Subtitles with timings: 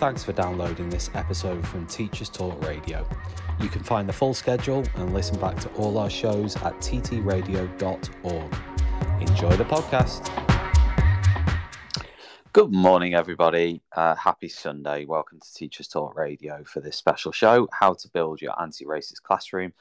[0.00, 3.06] thanks for downloading this episode from Teachers Talk Radio.
[3.60, 8.54] You can find the full schedule and listen back to all our shows at ttradio.org.
[9.20, 10.30] Enjoy the podcast.
[12.54, 13.82] Good morning, everybody.
[13.94, 15.04] Uh, happy Sunday.
[15.04, 19.22] Welcome to Teachers Talk Radio for this special show, How to Build Your Anti Racist
[19.22, 19.74] Classroom,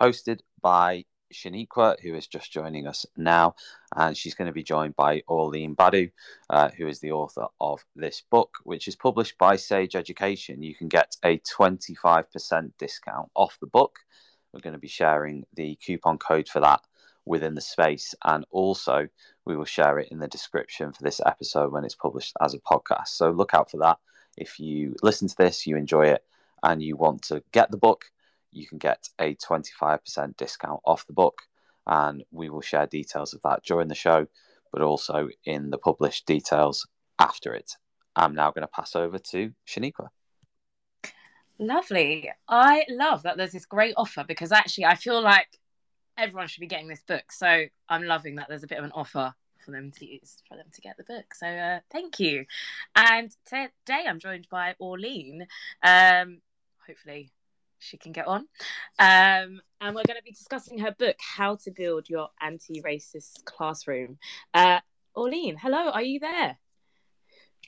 [0.00, 3.54] hosted by Shaniqua, who is just joining us now,
[3.94, 6.10] and she's going to be joined by Orlene Badu,
[6.50, 10.62] uh, who is the author of this book, which is published by Sage Education.
[10.62, 14.00] You can get a 25% discount off the book.
[14.52, 16.80] We're going to be sharing the coupon code for that
[17.24, 19.08] within the space, and also
[19.44, 22.58] we will share it in the description for this episode when it's published as a
[22.58, 23.08] podcast.
[23.08, 23.98] So look out for that.
[24.36, 26.24] If you listen to this, you enjoy it,
[26.62, 28.06] and you want to get the book,
[28.56, 31.42] you can get a 25% discount off the book.
[31.86, 34.26] And we will share details of that during the show,
[34.72, 36.86] but also in the published details
[37.18, 37.72] after it.
[38.16, 40.08] I'm now going to pass over to Shaniqua.
[41.58, 42.30] Lovely.
[42.48, 45.46] I love that there's this great offer because actually I feel like
[46.18, 47.30] everyone should be getting this book.
[47.30, 50.56] So I'm loving that there's a bit of an offer for them to use for
[50.56, 51.34] them to get the book.
[51.34, 52.46] So uh, thank you.
[52.94, 55.46] And today I'm joined by Orlene.
[55.82, 56.40] Um,
[56.86, 57.30] hopefully
[57.78, 58.46] she can get on.
[58.98, 63.44] Um, and we're going to be discussing her book, How to Build Your Anti Racist
[63.44, 64.18] Classroom.
[64.54, 64.80] Uh,
[65.16, 66.58] Orlene, hello, are you there?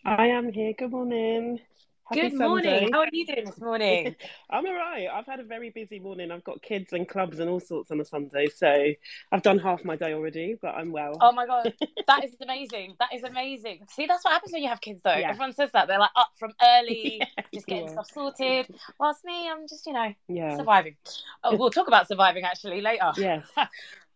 [0.05, 0.73] I am here.
[0.79, 1.61] Good morning.
[2.09, 2.65] Happy Good morning.
[2.65, 2.91] Sunday.
[2.91, 4.17] How are you doing this morning?
[4.51, 5.09] I'm all right.
[5.13, 6.31] I've had a very busy morning.
[6.31, 8.47] I've got kids and clubs and all sorts on a Sunday.
[8.47, 8.93] So
[9.31, 11.19] I've done half my day already, but I'm well.
[11.21, 11.75] Oh my God.
[12.07, 12.95] That is amazing.
[12.99, 13.81] That is amazing.
[13.91, 15.15] See, that's what happens when you have kids, though.
[15.15, 15.29] Yeah.
[15.29, 15.87] Everyone says that.
[15.87, 17.45] They're like up from early, yeah.
[17.53, 17.93] just getting yeah.
[17.93, 18.75] stuff sorted.
[18.99, 20.57] Whilst me, I'm just, you know, yeah.
[20.57, 20.97] surviving.
[21.45, 23.13] Oh, we'll talk about surviving actually later.
[23.19, 23.47] Yes.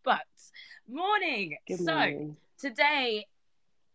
[0.03, 0.23] but
[0.89, 1.59] morning.
[1.69, 2.37] Good morning.
[2.57, 3.27] So today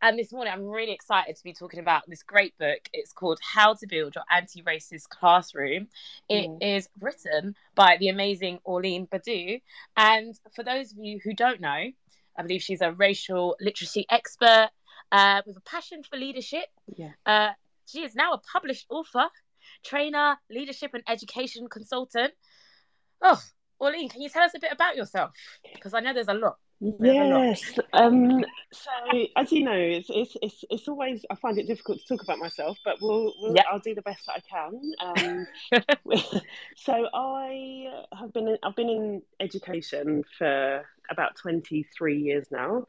[0.01, 2.87] and this morning, I'm really excited to be talking about this great book.
[2.93, 5.87] It's called How to Build Your Anti Racist Classroom.
[6.29, 6.57] It mm.
[6.61, 9.61] is written by the amazing Orlene Badu.
[9.95, 11.69] And for those of you who don't know,
[12.37, 14.69] I believe she's a racial literacy expert
[15.11, 16.65] uh, with a passion for leadership.
[16.95, 17.11] Yeah.
[17.25, 17.49] Uh,
[17.87, 19.25] she is now a published author,
[19.83, 22.33] trainer, leadership, and education consultant.
[23.21, 23.41] Oh,
[23.81, 25.31] Orlene, can you tell us a bit about yourself?
[25.73, 26.57] Because I know there's a lot.
[26.79, 27.79] Yes.
[27.93, 28.91] Um, so
[29.35, 32.37] as you know, it's, it's it's it's always I find it difficult to talk about
[32.37, 33.65] myself, but we'll, we'll yep.
[33.71, 35.47] I'll do the best that I can.
[35.73, 36.11] Um,
[36.75, 42.87] so I have been in, I've been in education for about twenty three years now.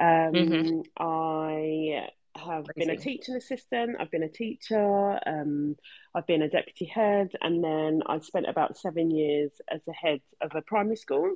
[0.00, 0.80] Um, mm-hmm.
[0.98, 3.96] I have been a teaching assistant.
[3.98, 5.18] I've been a teacher.
[5.26, 5.76] Um,
[6.14, 10.20] I've been a deputy head, and then I've spent about seven years as a head
[10.40, 11.34] of a primary school.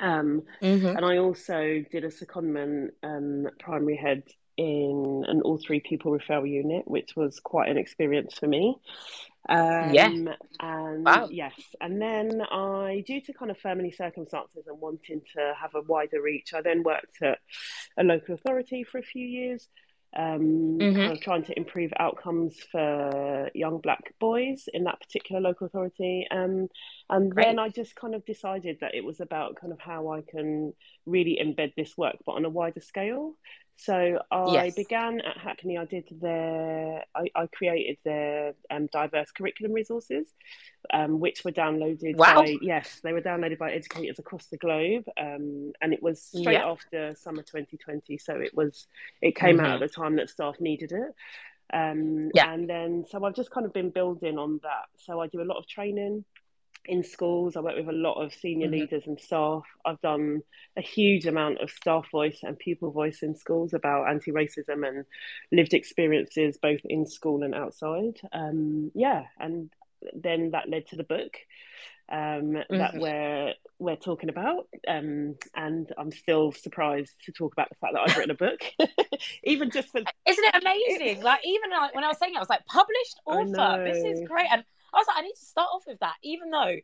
[0.00, 0.86] Um, mm-hmm.
[0.86, 4.24] And I also did a secondment um, primary head
[4.56, 8.76] in an all three pupil referral unit, which was quite an experience for me.
[9.48, 10.10] Um, yeah.
[10.60, 11.28] And wow.
[11.30, 15.82] yes, and then I, due to kind of family circumstances and wanting to have a
[15.82, 17.38] wider reach, I then worked at
[17.98, 19.68] a local authority for a few years
[20.16, 20.96] um, mm-hmm.
[20.96, 26.26] kind of trying to improve outcomes for young black boys in that particular local authority.
[26.30, 26.68] Um,
[27.10, 27.46] and Great.
[27.46, 30.72] then I just kind of decided that it was about kind of how I can
[31.06, 33.34] really embed this work, but on a wider scale.
[33.76, 34.74] So I yes.
[34.74, 35.78] began at Hackney.
[35.78, 40.28] I did their, I, I created their um, diverse curriculum resources,
[40.92, 42.42] um, which were downloaded wow.
[42.42, 45.04] by, yes, they were downloaded by educators across the globe.
[45.20, 48.16] Um, and it was straight after summer 2020.
[48.18, 48.86] So it was,
[49.20, 49.66] it came mm-hmm.
[49.66, 51.14] out at the time that staff needed it.
[51.72, 52.52] Um, yeah.
[52.52, 54.86] And then, so I've just kind of been building on that.
[54.96, 56.24] So I do a lot of training
[56.86, 57.56] in schools.
[57.56, 58.80] I work with a lot of senior mm-hmm.
[58.80, 59.64] leaders and staff.
[59.84, 60.42] I've done
[60.76, 65.04] a huge amount of staff voice and pupil voice in schools about anti racism and
[65.52, 68.20] lived experiences both in school and outside.
[68.32, 69.70] Um, yeah, and
[70.14, 71.36] then that led to the book
[72.08, 72.78] um, mm-hmm.
[72.78, 74.68] that we're we're talking about.
[74.86, 78.62] Um, and I'm still surprised to talk about the fact that I've written a book,
[79.44, 79.98] even just for.
[79.98, 81.22] Isn't it amazing?
[81.22, 83.84] like even like when I was saying it, I was like published author.
[83.84, 84.64] This is great, and
[84.94, 86.76] I was like, I need to start off with that, even though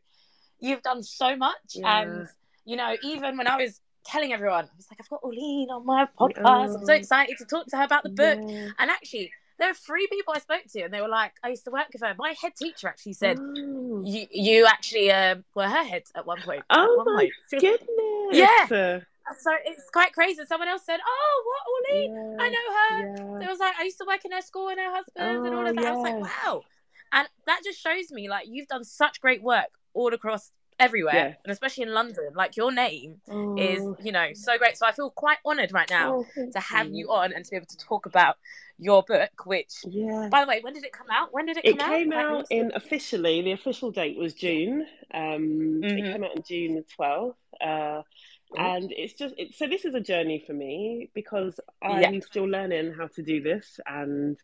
[0.59, 1.75] you've done so much.
[1.75, 2.01] Yeah.
[2.01, 2.27] And,
[2.65, 5.85] you know, even when I was telling everyone, I was like, I've got Orlene on
[5.85, 6.75] my podcast.
[6.75, 8.39] I'm so excited to talk to her about the book.
[8.45, 8.69] Yeah.
[8.79, 11.65] And actually, there were three people I spoke to, and they were like, I used
[11.65, 12.15] to work with her.
[12.17, 14.03] My head teacher actually said, oh.
[14.03, 16.63] you, you actually um, were her head at one point.
[16.69, 17.61] Oh, one my point.
[17.61, 17.87] goodness.
[18.33, 18.99] Yeah.
[19.37, 20.41] So it's quite crazy.
[20.45, 22.37] Someone else said, "Oh, what Orlene?
[22.37, 23.45] Yeah, I know her." Yeah.
[23.45, 25.55] it was like I used to work in her school and her husband oh, and
[25.55, 25.85] all of that.
[25.85, 26.63] I was like, "Wow!"
[27.11, 31.33] And that just shows me like you've done such great work all across everywhere yeah.
[31.43, 32.31] and especially in London.
[32.35, 33.55] Like your name oh.
[33.57, 34.77] is, you know, so great.
[34.77, 36.97] So I feel quite honoured right now oh, to have you.
[36.97, 38.35] you on and to be able to talk about
[38.77, 40.27] your book, which, yeah.
[40.31, 41.29] by the way, when did it come out?
[41.31, 41.93] When did it come out?
[41.93, 44.87] It came out in officially, the official date was June.
[45.13, 45.83] Um, mm-hmm.
[45.85, 47.35] It came out in June the 12th.
[47.61, 48.01] Uh,
[48.57, 52.19] and it's just it, so this is a journey for me because i'm yeah.
[52.19, 54.37] still learning how to do this and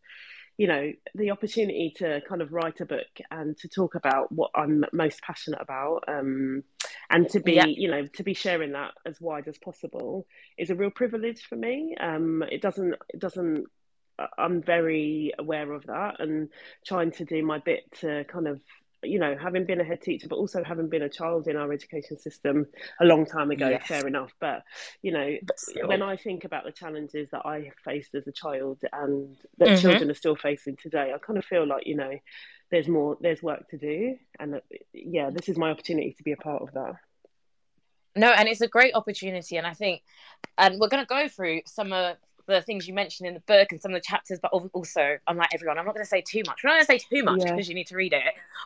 [0.57, 4.51] you know the opportunity to kind of write a book and to talk about what
[4.55, 6.63] i'm most passionate about um,
[7.09, 7.65] and to be yeah.
[7.65, 10.25] you know to be sharing that as wide as possible
[10.57, 13.65] is a real privilege for me um, it doesn't it doesn't
[14.37, 16.49] i'm very aware of that and
[16.85, 18.59] trying to do my bit to kind of
[19.03, 21.71] you know, having been a head teacher, but also having been a child in our
[21.71, 22.65] education system
[22.99, 23.87] a long time ago, yes.
[23.87, 24.33] fair enough.
[24.39, 24.63] But,
[25.01, 25.37] you know,
[25.85, 29.81] when I think about the challenges that I faced as a child and that mm-hmm.
[29.81, 32.13] children are still facing today, I kind of feel like, you know,
[32.71, 34.17] there's more, there's work to do.
[34.39, 34.61] And
[34.93, 36.95] yeah, this is my opportunity to be a part of that.
[38.15, 39.57] No, and it's a great opportunity.
[39.57, 40.01] And I think,
[40.57, 42.17] and we're going to go through some of
[42.47, 45.53] the things you mentioned in the book and some of the chapters, but also, unlike
[45.53, 46.61] everyone, I'm not going to say too much.
[46.63, 47.51] I'm not going to say too much yeah.
[47.51, 48.23] because you need to read it.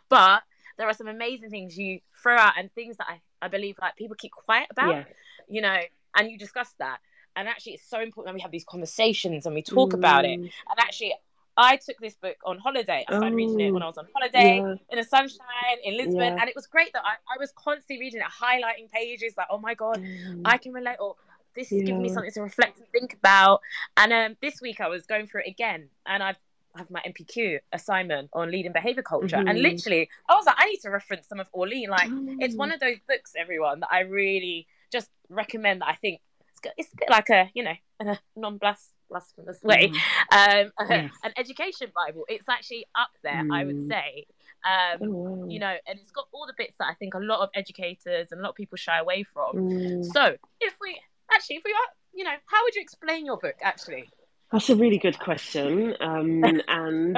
[0.09, 0.43] But
[0.77, 3.95] there are some amazing things you throw out and things that I, I believe like
[3.95, 5.03] people keep quiet about, yeah.
[5.49, 5.77] you know,
[6.15, 6.99] and you discuss that.
[7.35, 9.95] And actually, it's so important that we have these conversations and we talk mm.
[9.95, 10.39] about it.
[10.39, 10.43] Mm.
[10.43, 11.13] And actually,
[11.57, 13.05] I took this book on holiday.
[13.07, 14.75] I started oh, reading it when I was on holiday yeah.
[14.89, 16.37] in the sunshine in Lisbon, yeah.
[16.39, 19.57] and it was great that I, I was constantly reading it, highlighting pages like, oh
[19.57, 20.41] my god, mm.
[20.45, 21.15] I can relate, or
[21.55, 21.87] this is yeah.
[21.87, 23.61] giving me something to reflect and think about.
[23.97, 26.37] And um, this week I was going through it again, and I've
[26.75, 29.47] I have my NPQ assignment on leading behavior culture, mm-hmm.
[29.47, 31.89] and literally I was like, I need to reference some of Orlene.
[31.89, 32.37] Like, oh.
[32.39, 35.81] it's one of those books, everyone, that I really just recommend.
[35.81, 39.91] That I think it's, it's a bit like a you know a non-blasphemous way,
[40.31, 40.63] mm.
[40.63, 41.11] um, yes.
[41.23, 42.25] an education bible.
[42.29, 43.53] It's actually up there, mm.
[43.53, 43.89] I would mm.
[43.89, 44.25] say.
[44.63, 45.45] Um, oh.
[45.49, 48.31] You know, and it's got all the bits that I think a lot of educators
[48.31, 49.55] and a lot of people shy away from.
[49.55, 50.05] Mm.
[50.05, 50.99] So if we
[51.33, 54.09] actually, if we are, you know, how would you explain your book actually?
[54.51, 55.95] That's a really good question.
[55.99, 57.17] Um, and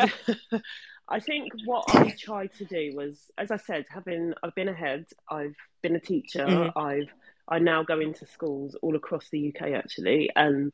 [1.09, 5.05] I think what I tried to do was, as I said, having I've been ahead,
[5.29, 6.77] I've been a teacher, mm-hmm.
[6.77, 7.09] I've
[7.47, 10.71] I now go into schools all across the UK actually, and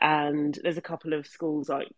[0.00, 1.88] and there's a couple of schools like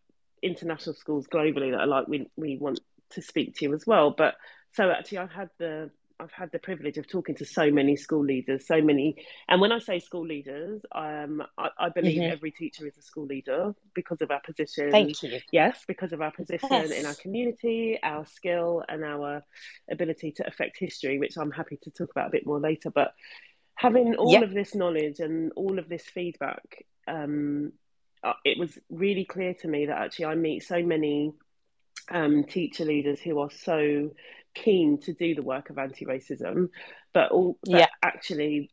[0.43, 2.81] international schools globally that are like we we want
[3.11, 4.11] to speak to you as well.
[4.17, 4.35] But
[4.73, 5.91] so actually, I've had the
[6.23, 9.17] I've had the privilege of talking to so many school leaders, so many.
[9.49, 12.33] And when I say school leaders, um, I, I believe mm-hmm.
[12.33, 14.91] every teacher is a school leader because of our position.
[14.91, 15.41] Thank you.
[15.51, 16.91] Yes, because of our position yes.
[16.93, 19.43] in our community, our skill, and our
[19.91, 22.91] ability to affect history, which I'm happy to talk about a bit more later.
[22.91, 23.15] But
[23.75, 24.43] having all yep.
[24.45, 27.73] of this knowledge and all of this feedback, um,
[28.23, 31.33] uh, it was really clear to me that actually I meet so many
[32.11, 34.13] um, teacher leaders who are so
[34.55, 36.69] keen to do the work of anti-racism,
[37.13, 37.87] but all but yeah.
[38.03, 38.71] actually,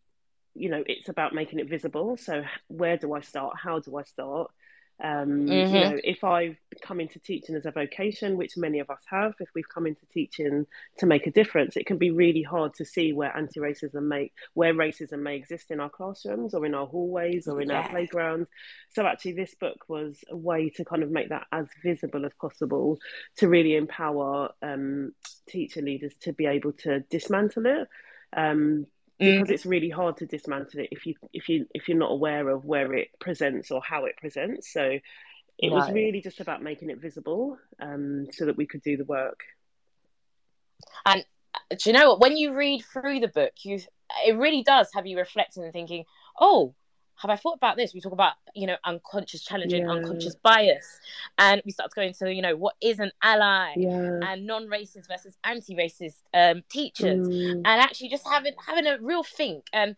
[0.54, 2.18] you know, it's about making it visible.
[2.18, 3.58] So where do I start?
[3.62, 4.52] How do I start?
[5.02, 5.76] Um, mm-hmm.
[5.76, 9.34] You know, if I've come into teaching as a vocation, which many of us have,
[9.40, 10.66] if we've come into teaching
[10.98, 14.74] to make a difference, it can be really hard to see where anti-racism may, where
[14.74, 17.82] racism may exist in our classrooms or in our hallways or in yeah.
[17.82, 18.50] our playgrounds.
[18.90, 22.34] So actually, this book was a way to kind of make that as visible as
[22.40, 23.00] possible
[23.38, 25.14] to really empower um,
[25.48, 27.88] teacher leaders to be able to dismantle it.
[28.36, 28.86] Um,
[29.20, 29.52] because mm.
[29.52, 32.66] it's really hard to dismantle it if you if you if you're not aware of
[32.66, 34.72] where it presents or how it presents.
[34.72, 35.00] So
[35.62, 39.04] it was really just about making it visible, um, so that we could do the
[39.04, 39.42] work.
[41.06, 42.22] And uh, do you know what?
[42.22, 43.80] When you read through the book, you
[44.26, 46.06] it really does have you reflecting and thinking,
[46.40, 46.74] oh,
[47.20, 47.94] have I thought about this?
[47.94, 49.92] We talk about, you know, unconscious challenging, yeah.
[49.92, 51.00] unconscious bias.
[51.38, 54.20] And we start to go into, you know, what is an ally yeah.
[54.24, 57.28] and non-racist versus anti-racist um, teachers.
[57.28, 57.62] Mm.
[57.66, 59.66] And actually just having having a real think.
[59.74, 59.98] And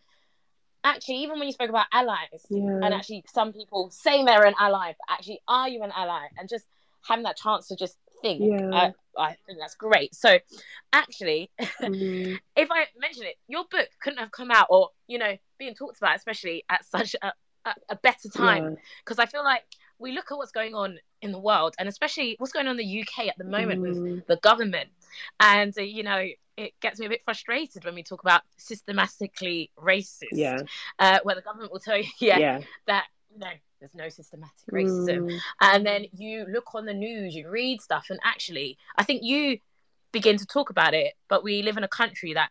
[0.82, 2.80] actually, even when you spoke about allies, yeah.
[2.82, 6.26] and actually some people say they're an ally, but actually are you an ally?
[6.36, 6.66] And just
[7.06, 8.42] having that chance to just think.
[8.42, 8.70] Yeah.
[8.72, 10.14] I, I think that's great.
[10.14, 10.38] So,
[10.92, 12.38] actually, mm.
[12.56, 15.98] if I mention it, your book couldn't have come out, or you know, being talked
[15.98, 17.32] about, especially at such a,
[17.64, 19.24] a, a better time, because yeah.
[19.24, 19.64] I feel like
[19.98, 22.86] we look at what's going on in the world, and especially what's going on in
[22.86, 24.02] the UK at the moment mm.
[24.02, 24.90] with the government,
[25.40, 26.26] and uh, you know,
[26.56, 30.32] it gets me a bit frustrated when we talk about systematically racist.
[30.32, 30.58] Yeah.
[30.98, 32.60] Uh, where the government will tell you, yeah, yeah.
[32.86, 35.30] that you know there's no systematic racism.
[35.30, 35.40] Mm.
[35.60, 39.58] And then you look on the news, you read stuff, and actually, I think you
[40.12, 42.50] begin to talk about it, but we live in a country that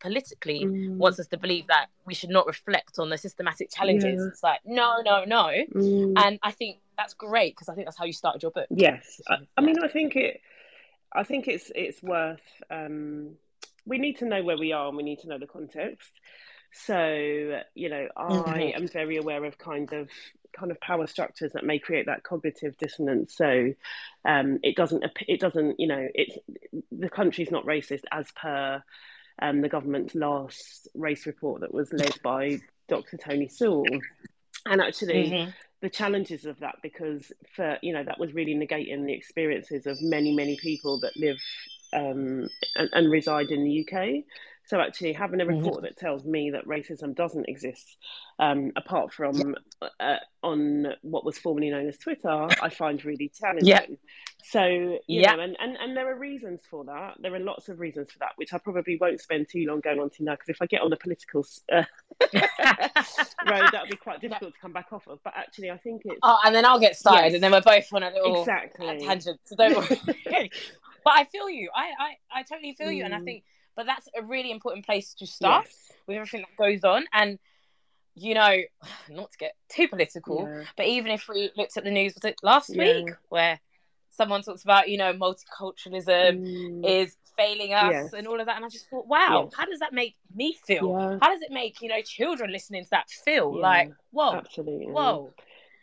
[0.00, 0.96] politically mm.
[0.96, 4.20] wants us to believe that we should not reflect on the systematic challenges.
[4.20, 4.28] Yeah.
[4.28, 5.50] It's like, no, no, no.
[5.74, 6.14] Mm.
[6.16, 8.66] And I think that's great because I think that's how you started your book.
[8.70, 9.20] Yes.
[9.28, 10.40] I, I mean, I think it,
[11.12, 13.36] I think it's, it's worth, um,
[13.84, 16.10] we need to know where we are and we need to know the context.
[16.72, 18.82] So, you know, I mm-hmm.
[18.82, 20.08] am very aware of kind of
[20.52, 23.34] kind of power structures that may create that cognitive dissonance.
[23.36, 23.72] So
[24.24, 26.36] um, it doesn't it doesn't you know it's
[26.92, 28.82] the country's not racist as per
[29.40, 33.16] um, the government's last race report that was led by Dr.
[33.16, 33.84] Tony Sewell.
[34.66, 35.50] And actually, mm-hmm.
[35.80, 39.96] the challenges of that, because for you know that was really negating the experiences of
[40.02, 41.38] many many people that live
[41.92, 44.24] um, and, and reside in the UK.
[44.68, 45.64] So actually, having a mm-hmm.
[45.64, 47.96] report that tells me that racism doesn't exist,
[48.38, 49.56] um, apart from
[49.98, 52.28] uh, on what was formerly known as Twitter,
[52.60, 53.66] I find really challenging.
[53.66, 53.86] Yeah.
[54.44, 55.36] So you yeah.
[55.36, 57.14] know, and, and and there are reasons for that.
[57.18, 60.00] There are lots of reasons for that, which I probably won't spend too long going
[60.00, 61.84] on to now, because if I get on the political uh,
[62.20, 65.18] road, that would be quite difficult to come back off of.
[65.24, 66.20] But actually, I think it's.
[66.22, 67.34] Oh, and then I'll get started, yes.
[67.34, 69.40] and then we're both on a little exactly tangent.
[69.44, 69.98] So don't worry.
[71.04, 71.70] but I feel you.
[71.74, 72.96] I I, I totally feel mm.
[72.96, 73.24] you, and I mm.
[73.24, 73.44] think
[73.78, 75.92] but that's a really important place to start yes.
[76.08, 77.04] with everything that goes on.
[77.12, 77.38] And
[78.16, 78.56] you know,
[79.08, 80.64] not to get too political, yeah.
[80.76, 82.82] but even if we looked at the news, was it last yeah.
[82.82, 83.60] week where
[84.10, 86.84] someone talks about, you know, multiculturalism mm.
[86.84, 88.12] is failing us yes.
[88.14, 88.56] and all of that.
[88.56, 89.52] And I just thought, wow, yes.
[89.56, 90.90] how does that make me feel?
[90.98, 91.18] Yeah.
[91.22, 93.56] How does it make, you know, children listening to that feel?
[93.56, 94.86] Like, whoa, absolutely.
[94.86, 95.32] Whoa.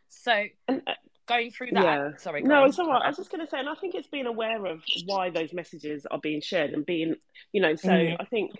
[0.09, 0.95] So, and, uh,
[1.25, 1.83] going through that.
[1.83, 2.09] Yeah.
[2.17, 2.41] Sorry.
[2.43, 3.01] No, it's all right.
[3.03, 5.53] I was just going to say, and I think it's being aware of why those
[5.53, 7.15] messages are being shared and being,
[7.51, 8.15] you know, so mm.
[8.19, 8.51] I think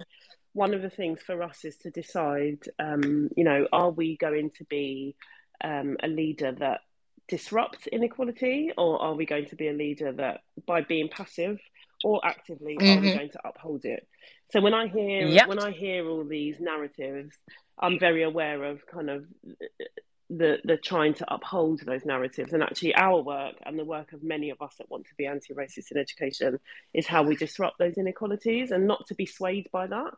[0.53, 4.51] one of the things for us is to decide, um, you know, are we going
[4.57, 5.15] to be
[5.63, 6.81] um, a leader that
[7.27, 11.59] disrupts inequality or are we going to be a leader that by being passive
[12.03, 12.97] or actively mm-hmm.
[12.97, 13.17] are we mm-hmm.
[13.17, 14.07] going to uphold it
[14.51, 15.47] so when i hear yep.
[15.47, 17.35] when i hear all these narratives
[17.79, 19.25] i'm very aware of kind of
[20.29, 22.53] the the trying to uphold those narratives.
[22.53, 25.25] And actually our work and the work of many of us that want to be
[25.27, 26.59] anti-racist in education
[26.93, 30.15] is how we disrupt those inequalities and not to be swayed by that.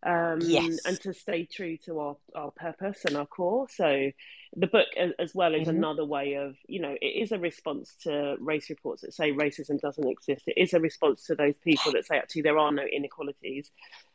[0.00, 0.78] Um, yes.
[0.86, 3.66] and to stay true to our, our purpose and our core.
[3.68, 4.12] So
[4.56, 4.86] the book
[5.18, 5.76] as well is mm-hmm.
[5.76, 9.80] another way of you know it is a response to race reports that say racism
[9.80, 10.44] doesn't exist.
[10.46, 13.70] It is a response to those people that say actually there are no inequalities.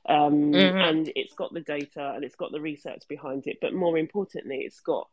[0.08, 0.78] Um, mm-hmm.
[0.78, 3.58] and it's got the data and it's got the research behind it.
[3.62, 5.10] But more importantly it's got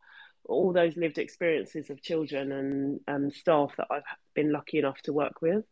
[0.47, 5.13] all those lived experiences of children and um, staff that I've been lucky enough to
[5.13, 5.63] work with.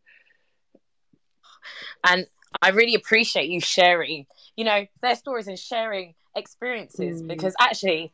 [2.04, 2.26] And
[2.62, 7.28] I really appreciate you sharing, you know, their stories and sharing experiences mm.
[7.28, 8.12] because actually,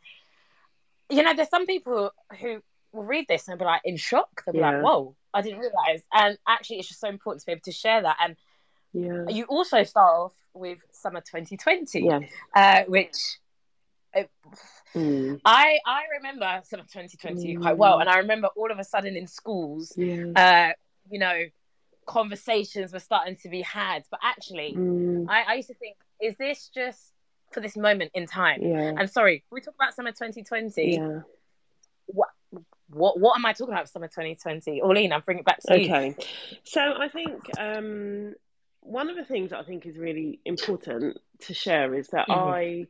[1.11, 2.11] you know, there's some people
[2.41, 4.43] who will read this and be like in shock.
[4.45, 4.71] They'll be yeah.
[4.73, 6.03] like, whoa, I didn't realize.
[6.13, 8.17] And actually, it's just so important to be able to share that.
[8.23, 8.37] And
[8.93, 9.29] yeah.
[9.29, 12.31] you also start off with Summer 2020, yes.
[12.55, 13.39] uh, which
[14.17, 14.31] it,
[14.95, 15.41] mm.
[15.45, 17.61] I I remember sort of 2020 mm.
[17.61, 20.71] quite well, and I remember all of a sudden in schools, uh,
[21.11, 21.45] you know,
[22.07, 24.05] conversations were starting to be had.
[24.11, 25.27] But actually, mm.
[25.29, 27.13] I, I used to think, is this just
[27.53, 28.63] for this moment in time?
[28.63, 28.95] Yeah.
[28.99, 30.95] And sorry, we talk about summer 2020.
[30.95, 31.21] Yeah.
[32.07, 32.29] What
[32.89, 33.89] what what am I talking about?
[33.89, 35.87] Summer 2020, Orlene, I'm bringing it back to you.
[35.87, 36.17] Okay,
[36.65, 38.35] so I think um,
[38.81, 42.49] one of the things that I think is really important to share is that mm-hmm.
[42.49, 42.87] I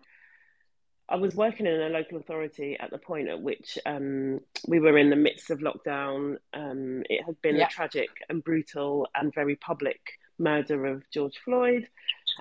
[1.09, 4.99] I was working in a local authority at the point at which um, we were
[4.99, 6.39] in the midst of lockdown.
[6.53, 7.67] Um, it had been yeah.
[7.67, 10.01] a tragic and brutal and very public
[10.39, 11.89] murder of George Floyd.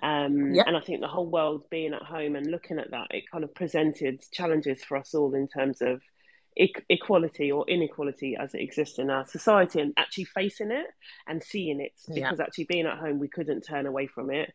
[0.01, 0.63] Um, yeah.
[0.65, 3.43] And I think the whole world being at home and looking at that, it kind
[3.43, 6.01] of presented challenges for us all in terms of
[6.57, 10.88] e- equality or inequality as it exists in our society and actually facing it
[11.27, 11.93] and seeing it.
[12.07, 12.45] Because yeah.
[12.45, 14.51] actually being at home, we couldn't turn away from it.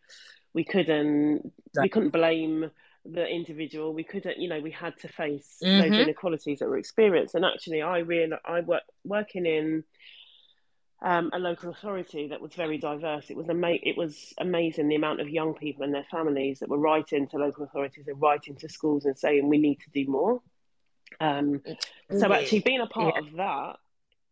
[0.52, 2.72] We couldn't, we couldn't blame
[3.04, 5.80] the individual we couldn't you know we had to face mm-hmm.
[5.80, 9.82] those inequalities that were experienced and actually i really i work working in
[11.02, 13.30] um, a local authority that was very diverse.
[13.30, 16.68] It was ama- It was amazing the amount of young people and their families that
[16.68, 20.10] were writing to local authorities and writing to schools and saying we need to do
[20.10, 20.42] more.
[21.18, 21.62] Um,
[22.10, 23.20] so actually, being a part yeah.
[23.20, 23.76] of that,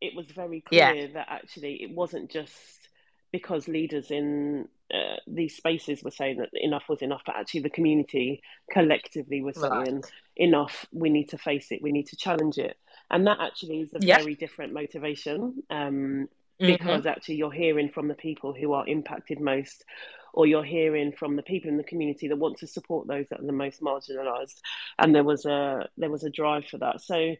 [0.00, 1.06] it was very clear yeah.
[1.14, 2.87] that actually it wasn't just
[3.32, 7.70] because leaders in uh, these spaces were saying that enough was enough, but actually the
[7.70, 10.02] community collectively was saying
[10.36, 10.86] enough.
[10.92, 11.82] We need to face it.
[11.82, 12.76] We need to challenge it,
[13.10, 15.62] and that actually is a very different motivation.
[15.68, 16.28] Um,
[16.60, 16.66] mm-hmm.
[16.66, 17.08] because mm-hmm.
[17.08, 19.84] actually you're hearing from the people who are impacted most,
[20.32, 23.40] or you're hearing from the people in the community that want to support those that
[23.40, 24.60] are the most marginalised,
[24.98, 27.00] and there was a there was a drive for that.
[27.00, 27.34] So,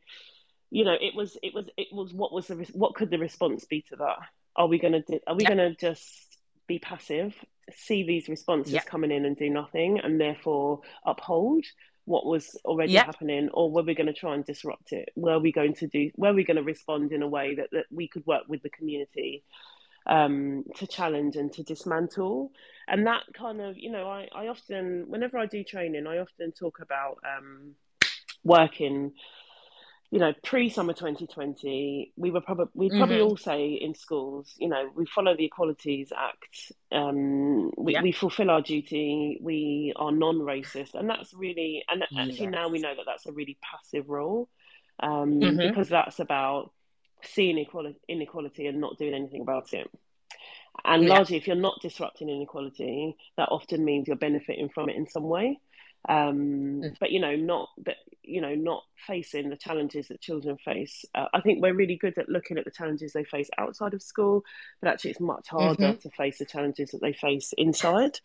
[0.71, 3.65] you know, it was it was it was what was the what could the response
[3.65, 4.19] be to that?
[4.59, 6.05] Are we going to are we going to just
[6.67, 7.35] be passive,
[7.75, 8.87] see these responses yep.
[8.87, 11.65] coming in and do nothing, and therefore uphold
[12.05, 13.07] what was already yep.
[13.07, 15.11] happening, or were we going to try and disrupt it?
[15.15, 16.11] Were we going to do?
[16.17, 18.71] Were we going to respond in a way that, that we could work with the
[18.71, 19.45] community
[20.07, 22.51] um, to challenge and to dismantle?
[22.89, 26.53] And that kind of, you know, I, I often, whenever I do training, I often
[26.53, 27.75] talk about um,
[28.43, 29.13] working
[30.11, 33.25] you know, pre summer 2020, we were probably we probably mm-hmm.
[33.25, 38.03] all say in schools, you know, we follow the Equalities Act, um, we, yeah.
[38.03, 42.51] we fulfill our duty, we are non-racist, and that's really, and actually yes.
[42.51, 44.49] now we know that that's a really passive role,
[45.01, 45.69] um, mm-hmm.
[45.69, 46.73] because that's about
[47.23, 49.91] seeing equality, inequality and not doing anything about it.
[50.85, 51.11] And yeah.
[51.11, 55.25] largely, if you're not disrupting inequality, that often means you're benefiting from it in some
[55.25, 55.61] way
[56.09, 56.97] um, mm.
[57.01, 61.27] but you know not but you know not facing the challenges that children face uh,
[61.33, 64.45] i think we're really good at looking at the challenges they face outside of school
[64.81, 65.99] but actually it's much harder mm-hmm.
[65.99, 68.21] to face the challenges that they face inside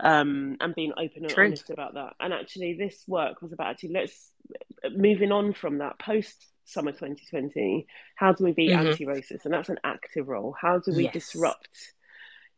[0.00, 1.46] um, and being open and True.
[1.46, 4.32] honest about that and actually this work was about actually let's
[4.96, 8.88] moving on from that post summer 2020 how do we be mm-hmm.
[8.88, 11.12] anti-racist and that's an active role how do we yes.
[11.12, 11.93] disrupt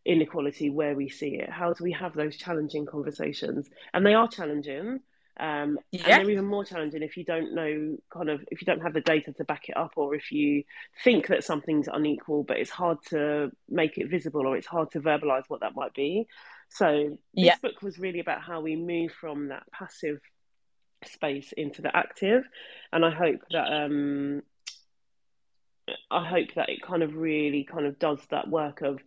[0.07, 1.51] inequality where we see it?
[1.51, 3.69] How do we have those challenging conversations?
[3.93, 5.01] And they are challenging.
[5.39, 6.03] Um, yeah.
[6.05, 8.95] And they're even more challenging if you don't know, kind of, if you don't have
[8.95, 10.65] the data to back it up, or if you
[11.05, 15.01] think that something's unequal, but it's hard to make it visible, or it's hard to
[15.01, 16.27] verbalize what that might be.
[16.71, 17.57] So this yeah.
[17.61, 20.21] book was really about how we move from that passive
[21.05, 22.45] space into the active,
[22.93, 24.43] and I hope that um,
[26.11, 29.01] I hope that it kind of really kind of does that work of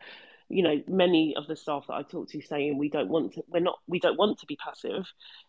[0.49, 3.43] you know many of the staff that I talk to saying we don't want to
[3.47, 5.05] we're not we don't want to be passive.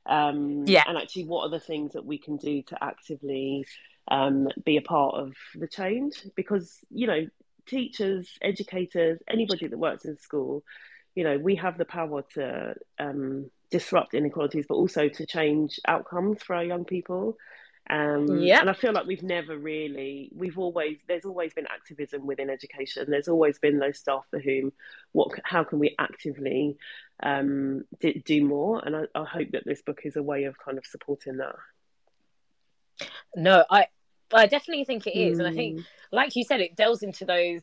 [0.06, 0.84] Um yeah.
[0.86, 3.66] and actually what are the things that we can do to actively
[4.08, 6.22] um be a part of the change?
[6.36, 7.26] Because you know
[7.66, 10.64] teachers educators anybody that works in school
[11.14, 16.42] you know we have the power to um disrupt inequalities but also to change outcomes
[16.42, 17.36] for our young people
[17.90, 18.60] um, yeah.
[18.60, 23.06] And I feel like we've never really, we've always, there's always been activism within education.
[23.08, 24.72] There's always been those staff for whom,
[25.12, 26.76] what, how can we actively
[27.22, 28.80] um, d- do more?
[28.84, 31.56] And I, I hope that this book is a way of kind of supporting that.
[33.34, 33.86] No, I,
[34.32, 35.38] I definitely think it is.
[35.38, 35.40] Mm.
[35.40, 35.84] And I think, mm.
[36.12, 37.62] like you said, it delves into those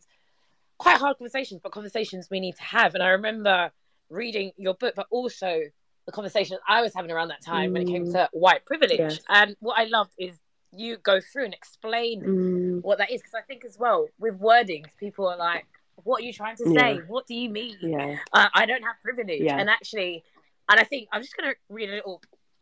[0.77, 2.93] quite hard conversations, but conversations we need to have.
[2.96, 3.72] And I remember
[4.10, 5.61] reading your book, but also
[6.07, 7.74] the conversation I was having around that time mm.
[7.74, 8.13] when it came mm.
[8.13, 8.98] to white privilege.
[8.98, 9.20] Yes.
[9.29, 10.39] And what I loved is
[10.72, 12.81] you go through and explain mm.
[12.81, 13.22] what that is.
[13.22, 15.67] Because I think as well, with wordings, people are like,
[16.03, 16.96] what are you trying to say?
[16.96, 17.01] Yeah.
[17.07, 17.75] What do you mean?
[17.81, 18.17] Yeah.
[18.31, 19.41] Uh, I don't have privilege.
[19.41, 19.57] Yeah.
[19.57, 20.24] And actually,
[20.70, 22.22] and I think I'm just going to read a little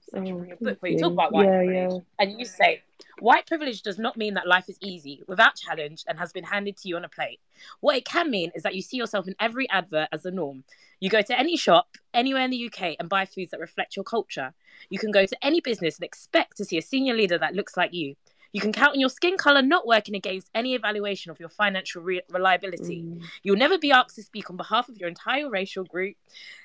[0.10, 1.94] section from your book where you talk about white yeah, privilege.
[1.94, 2.00] Yeah.
[2.20, 2.82] And you say,
[3.20, 6.78] white privilege does not mean that life is easy, without challenge, and has been handed
[6.78, 7.40] to you on a plate.
[7.80, 10.64] What it can mean is that you see yourself in every advert as the norm.
[11.00, 14.06] You go to any shop, anywhere in the UK, and buy foods that reflect your
[14.06, 14.54] culture.
[14.90, 17.78] You can go to any business and expect to see a senior leader that looks
[17.78, 18.16] like you.
[18.56, 22.02] You can count on your skin color not working against any evaluation of your financial
[22.02, 23.04] re- reliability.
[23.04, 23.22] Mm.
[23.44, 26.16] You'll never be asked to speak on behalf of your entire racial group.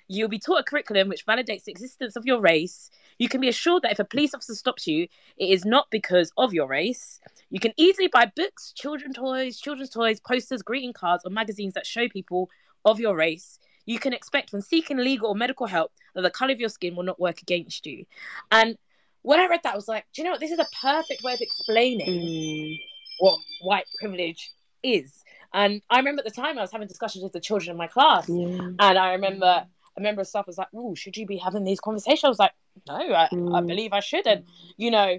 [0.06, 2.92] You'll be taught a curriculum which validates the existence of your race.
[3.18, 6.30] You can be assured that if a police officer stops you, it is not because
[6.36, 7.18] of your race.
[7.50, 11.88] You can easily buy books, children's toys, children's toys, posters, greeting cards, or magazines that
[11.88, 12.50] show people
[12.84, 13.58] of your race.
[13.84, 16.94] You can expect when seeking legal or medical help that the color of your skin
[16.94, 18.06] will not work against you.
[18.52, 18.78] And
[19.22, 20.40] when I read that, I was like, do you know what?
[20.40, 22.80] This is a perfect way of explaining mm.
[23.18, 24.50] what white privilege
[24.82, 25.22] is.
[25.52, 27.88] And I remember at the time I was having discussions with the children in my
[27.88, 28.58] class, yeah.
[28.78, 31.80] and I remember a member of staff was like, "Oh, should you be having these
[31.80, 32.52] conversations?" I was like,
[32.86, 33.56] "No, I, mm.
[33.56, 34.44] I believe I should." And
[34.76, 35.18] you know,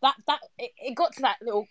[0.00, 1.68] that that it, it, got to that little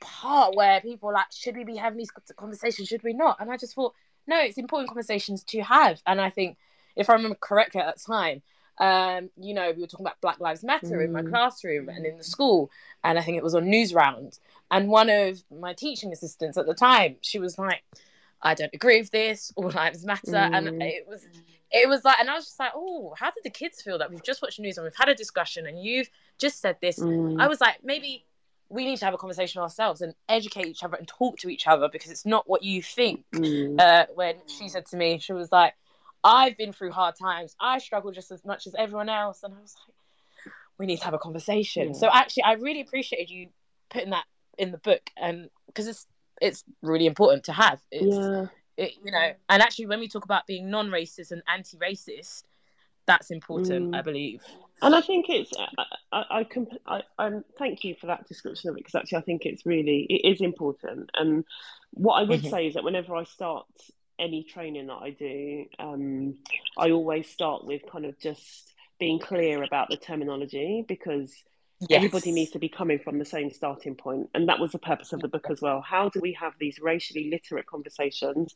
[0.00, 2.88] part where people were like, "Should we be having these conversations?
[2.88, 3.94] Should we not?" And I just thought,
[4.26, 6.00] no, it's important conversations to have.
[6.06, 6.56] And I think,
[6.96, 8.42] if I remember correctly at that time,
[8.80, 11.04] um, you know, we were talking about Black Lives Matter mm.
[11.04, 11.28] in my mm.
[11.28, 12.70] classroom and in the school,
[13.04, 14.40] and I think it was on Newsround.
[14.70, 17.84] And one of my teaching assistants at the time, she was like,
[18.40, 19.52] "I don't agree with this.
[19.54, 20.56] All lives matter," mm.
[20.56, 21.26] and it was,
[21.70, 24.10] it was like, and I was just like, "Oh, how did the kids feel that
[24.10, 27.38] we've just watched news and we've had a discussion and you've just said this?" Mm.
[27.38, 28.24] I was like, maybe
[28.70, 31.66] we need to have a conversation ourselves and educate each other and talk to each
[31.66, 33.24] other because it's not what you think.
[33.34, 33.78] Mm.
[33.78, 35.74] Uh, when she said to me, she was like
[36.22, 37.54] I've been through hard times.
[37.60, 39.42] I struggle just as much as everyone else.
[39.42, 41.88] And I was like, we need to have a conversation.
[41.88, 41.94] Yeah.
[41.94, 43.48] So actually, I really appreciated you
[43.90, 44.24] putting that
[44.58, 46.06] in the book, and because it's
[46.40, 47.80] it's really important to have.
[47.90, 48.46] It's, yeah.
[48.76, 52.44] It, you know, and actually, when we talk about being non-racist and anti-racist,
[53.06, 53.98] that's important, mm.
[53.98, 54.42] I believe.
[54.80, 58.70] And I think it's I I, I, comp- I I'm thank you for that description
[58.70, 61.10] of it because actually I think it's really it is important.
[61.14, 61.44] And
[61.92, 62.48] what I would mm-hmm.
[62.48, 63.66] say is that whenever I start
[64.20, 66.34] any training that I do, um,
[66.78, 71.34] I always start with kind of just being clear about the terminology because
[71.80, 71.96] yes.
[71.96, 74.28] everybody needs to be coming from the same starting point.
[74.34, 75.80] And that was the purpose of the book as well.
[75.80, 78.54] How do we have these racially literate conversations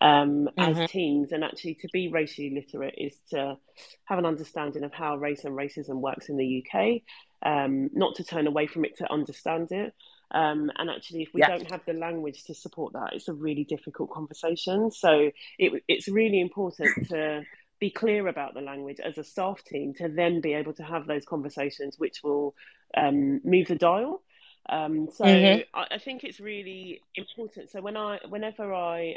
[0.00, 0.80] um, mm-hmm.
[0.80, 1.32] as teens.
[1.32, 3.56] And actually, to be racially literate is to
[4.04, 7.02] have an understanding of how race and racism works in the UK,
[7.42, 9.94] um, not to turn away from it to understand it.
[10.30, 11.48] Um, and actually, if we yeah.
[11.48, 14.90] don't have the language to support that, it's a really difficult conversation.
[14.90, 17.44] So it, it's really important to
[17.80, 21.06] be clear about the language as a staff team to then be able to have
[21.06, 22.54] those conversations, which will
[22.96, 24.22] um, move the dial.
[24.68, 25.62] Um, so mm-hmm.
[25.72, 27.70] I, I, think it's really important.
[27.70, 29.14] So when I, whenever I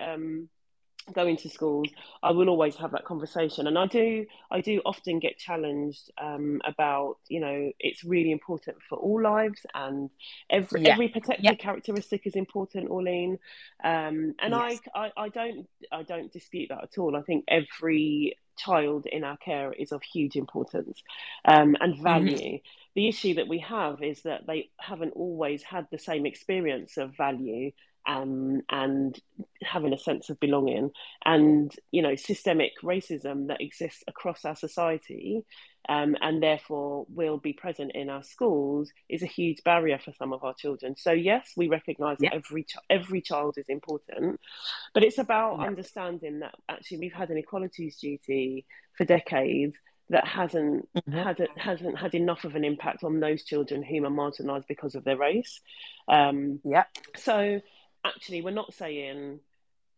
[1.16, 1.90] um, to schools,
[2.24, 4.26] I will always have that conversation, and I do.
[4.50, 9.66] I do often get challenged um, about, you know, it's really important for all lives,
[9.74, 10.10] and
[10.50, 10.94] every yeah.
[10.94, 11.56] every protected yeah.
[11.56, 13.40] characteristic is important, Orlene.
[13.84, 14.80] Um, and yes.
[14.94, 17.16] I, I, I don't, I don't dispute that at all.
[17.16, 21.02] I think every child in our care is of huge importance
[21.46, 22.04] um, and mm-hmm.
[22.04, 22.38] value.
[22.38, 22.68] Mm-hmm.
[22.94, 27.16] The issue that we have is that they haven't always had the same experience of
[27.16, 27.72] value
[28.08, 29.20] um, and
[29.62, 30.92] having a sense of belonging
[31.26, 35.44] and you know systemic racism that exists across our society
[35.90, 40.34] um, and therefore will be present in our schools is a huge barrier for some
[40.34, 42.30] of our children so yes we recognize yeah.
[42.30, 44.40] that every ch- every child is important
[44.94, 45.68] but it's about yeah.
[45.68, 48.66] understanding that actually we've had an equalities duty
[48.98, 49.76] for decades
[50.12, 51.12] that hasn't mm-hmm.
[51.12, 55.04] had hasn't had enough of an impact on those children whom are marginalised because of
[55.06, 55.62] their race.
[56.08, 56.84] Um, yeah.
[57.16, 57.62] So
[58.06, 59.40] actually, we're not saying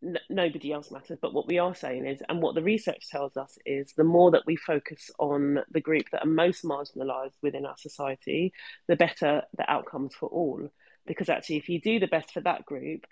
[0.04, 3.38] n- nobody else matters, but what we are saying is, and what the research tells
[3.38, 7.66] us is, the more that we focus on the group that are most marginalised within
[7.66, 8.54] our society,
[8.88, 10.70] the better the outcomes for all.
[11.06, 13.06] Because actually, if you do the best for that group,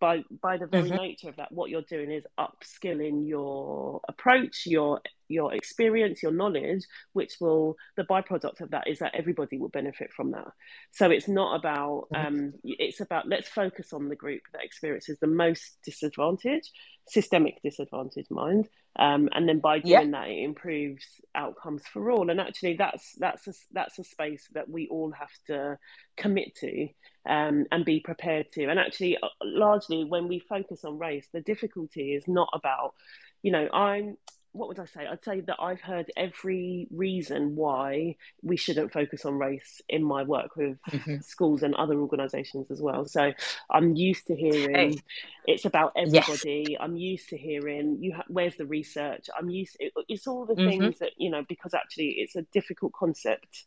[0.00, 0.96] by by the very mm-hmm.
[0.96, 6.84] nature of that, what you're doing is upskilling your approach, your your experience, your knowledge,
[7.12, 10.48] which will the byproduct of that is that everybody will benefit from that.
[10.92, 12.26] So it's not about mm-hmm.
[12.26, 16.70] um, it's about let's focus on the group that experiences the most disadvantage,
[17.08, 21.04] systemic disadvantage, mind, um, and then by doing that, it improves
[21.34, 22.30] outcomes for all.
[22.30, 25.78] And actually, that's that's a, that's a space that we all have to
[26.16, 26.88] commit to
[27.28, 28.66] um, and be prepared to.
[28.66, 32.94] And actually, uh, largely when we focus on race, the difficulty is not about,
[33.42, 34.16] you know, I'm
[34.56, 35.06] what would I say?
[35.06, 40.22] I'd say that I've heard every reason why we shouldn't focus on race in my
[40.22, 41.18] work with mm-hmm.
[41.20, 43.04] schools and other organisations as well.
[43.04, 43.32] So
[43.70, 45.00] I'm used to hearing hey.
[45.46, 46.66] it's about everybody.
[46.70, 46.78] Yes.
[46.80, 48.14] I'm used to hearing you.
[48.14, 49.28] Ha- where's the research?
[49.38, 49.76] I'm used.
[49.78, 50.68] It, it's all the mm-hmm.
[50.68, 53.64] things that you know because actually it's a difficult concept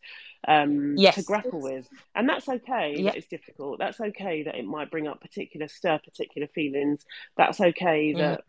[0.47, 1.15] um, yes.
[1.15, 2.95] to grapple with, and that's okay.
[2.97, 3.04] Yeah.
[3.04, 3.80] That it's difficult.
[3.80, 7.06] That's okay that it might bring up particular stir particular feelings.
[7.38, 8.39] That's okay that.
[8.39, 8.43] Mm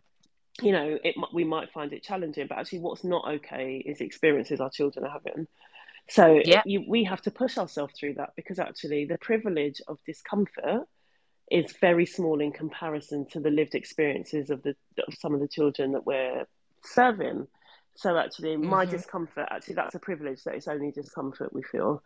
[0.62, 4.04] you know, it we might find it challenging, but actually, what's not okay is the
[4.04, 5.46] experiences our children are having.
[6.08, 6.62] So yeah.
[6.66, 10.86] you, we have to push ourselves through that because actually, the privilege of discomfort
[11.50, 14.74] is very small in comparison to the lived experiences of the
[15.06, 16.46] of some of the children that we're
[16.84, 17.46] serving.
[17.96, 18.92] So actually, my mm-hmm.
[18.92, 22.02] discomfort actually that's a privilege that it's only discomfort we feel.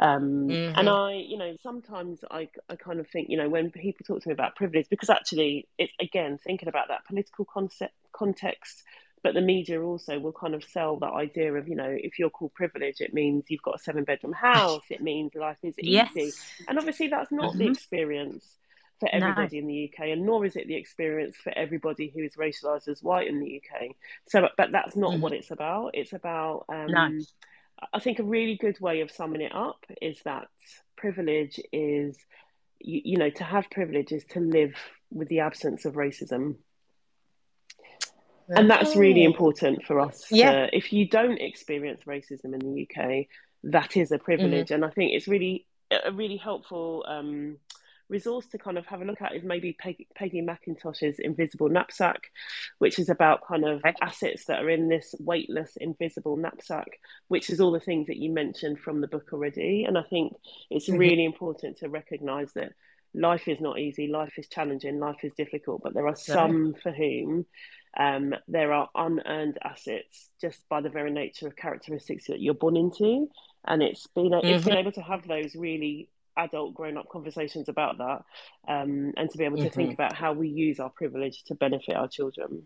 [0.00, 0.78] Um, mm-hmm.
[0.78, 4.22] And I, you know, sometimes I, I kind of think, you know, when people talk
[4.22, 8.82] to me about privilege, because actually, it's again thinking about that political concept context,
[9.22, 12.30] but the media also will kind of sell that idea of, you know, if you're
[12.30, 15.90] called privilege, it means you've got a seven bedroom house, it means life is easy,
[15.90, 16.40] yes.
[16.66, 17.58] and obviously that's not mm-hmm.
[17.58, 18.56] the experience
[19.00, 19.60] for everybody no.
[19.60, 23.02] in the UK, and nor is it the experience for everybody who is racialised as
[23.02, 23.90] white in the UK.
[24.28, 25.20] So, but that's not mm-hmm.
[25.20, 25.90] what it's about.
[25.92, 27.20] It's about um, no
[27.92, 30.48] I think a really good way of summing it up is that
[30.96, 32.16] privilege is,
[32.78, 34.74] you, you know, to have privilege is to live
[35.10, 36.56] with the absence of racism.
[38.48, 40.26] And that's really important for us.
[40.30, 40.66] Yeah.
[40.66, 43.26] To, if you don't experience racism in the UK,
[43.64, 44.66] that is a privilege.
[44.66, 44.74] Mm-hmm.
[44.74, 47.58] And I think it's really a really helpful um,
[48.10, 52.30] resource to kind of have a look at is maybe Peggy, Peggy McIntosh's Invisible Knapsack,
[52.78, 57.60] which is about kind of assets that are in this weightless, invisible knapsack, which is
[57.60, 59.84] all the things that you mentioned from the book already.
[59.86, 60.34] And I think
[60.68, 60.98] it's mm-hmm.
[60.98, 62.72] really important to recognize that
[63.14, 66.92] life is not easy, life is challenging, life is difficult, but there are some for
[66.92, 67.46] whom
[67.98, 72.76] um, there are unearned assets just by the very nature of characteristics that you're born
[72.76, 73.28] into.
[73.66, 74.46] And it's been mm-hmm.
[74.46, 74.80] it's been mm-hmm.
[74.80, 78.24] able to have those really adult grown up conversations about that
[78.68, 79.74] um, and to be able to mm-hmm.
[79.74, 82.62] think about how we use our privilege to benefit our children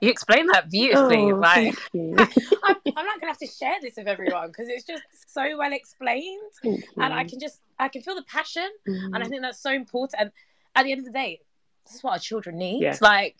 [0.00, 4.06] you explained that beautifully oh, like I'm, I'm, not gonna have to share this with
[4.06, 8.22] everyone because it's just so well explained and i can just i can feel the
[8.22, 9.06] passion mm-hmm.
[9.06, 9.30] and i mm-hmm.
[9.30, 10.32] think that's so important and
[10.76, 11.40] at the end of the day
[11.84, 12.96] this is what our children need yeah.
[13.00, 13.36] like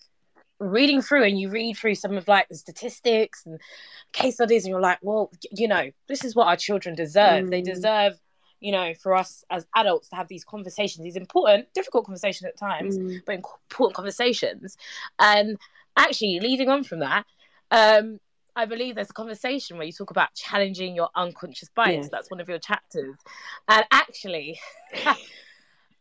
[0.58, 3.60] reading through and you read through some of like the statistics and
[4.12, 7.50] case studies and you're like well you know this is what our children deserve mm.
[7.50, 8.18] they deserve
[8.60, 12.56] you know, for us as adults to have these conversations, these important, difficult conversations at
[12.56, 13.20] times, mm.
[13.24, 14.76] but important conversations.
[15.18, 15.58] And
[15.96, 17.24] actually, leading on from that,
[17.70, 18.18] um,
[18.56, 22.04] I believe there's a conversation where you talk about challenging your unconscious bias.
[22.04, 22.08] Yes.
[22.10, 23.16] That's one of your chapters.
[23.68, 24.58] And actually,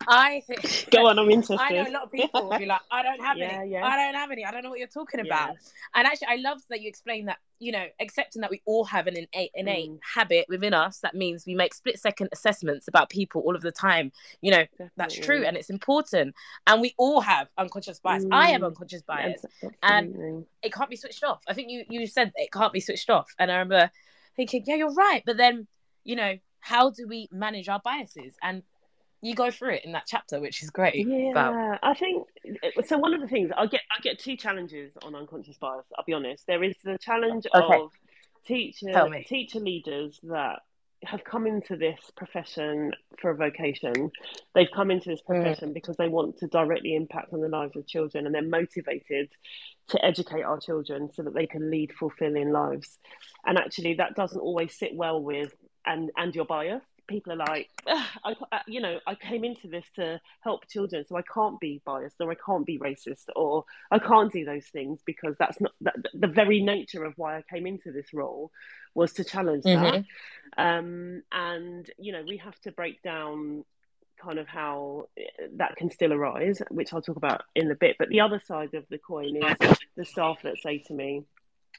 [0.05, 1.17] I think go on.
[1.17, 1.59] I'm interested.
[1.59, 3.71] I know a lot of people will be like, I don't have yeah, any.
[3.71, 3.85] Yeah.
[3.85, 4.45] I don't have any.
[4.45, 5.55] I don't know what you're talking about.
[5.95, 7.37] And actually, I love that you explained that.
[7.59, 9.99] You know, accepting that we all have an innate, innate mm.
[10.13, 10.99] habit within us.
[10.99, 14.11] That means we make split second assessments about people all of the time.
[14.41, 14.89] You know, Definitely.
[14.95, 16.35] that's true and it's important.
[16.67, 18.25] And we all have unconscious bias.
[18.25, 18.29] Mm.
[18.33, 18.67] I have mm.
[18.67, 19.43] unconscious bias,
[19.81, 21.41] and it can't be switched off.
[21.47, 23.89] I think you you said it can't be switched off, and I remember
[24.37, 25.23] thinking, yeah, you're right.
[25.25, 25.67] But then,
[26.05, 28.63] you know, how do we manage our biases and
[29.21, 31.07] you go through it in that chapter, which is great.
[31.07, 31.79] Yeah, about...
[31.81, 32.27] I think
[32.85, 32.97] so.
[32.97, 35.85] One of the things I get, I get two challenges on unconscious bias.
[35.97, 36.45] I'll be honest.
[36.47, 37.75] There is the challenge okay.
[37.75, 37.91] of
[38.45, 40.59] teacher teacher leaders that
[41.03, 44.11] have come into this profession for a vocation.
[44.55, 45.27] They've come into this mm.
[45.27, 45.73] profession mm.
[45.73, 49.29] because they want to directly impact on the lives of children, and they're motivated
[49.89, 52.99] to educate our children so that they can lead fulfilling lives.
[53.45, 55.53] And actually, that doesn't always sit well with
[55.85, 58.35] and and your bias people are like, I,
[58.67, 62.31] you know, I came into this to help children, so I can't be biased or
[62.31, 66.27] I can't be racist or I can't do those things because that's not that, the
[66.27, 68.51] very nature of why I came into this role
[68.93, 70.03] was to challenge mm-hmm.
[70.57, 70.63] that.
[70.63, 73.63] Um, and you know, we have to break down
[74.21, 75.23] kind of how eh,
[75.57, 77.97] that can still arise, which I'll talk about in a bit.
[77.99, 81.23] But the other side of the coin is the staff that say to me,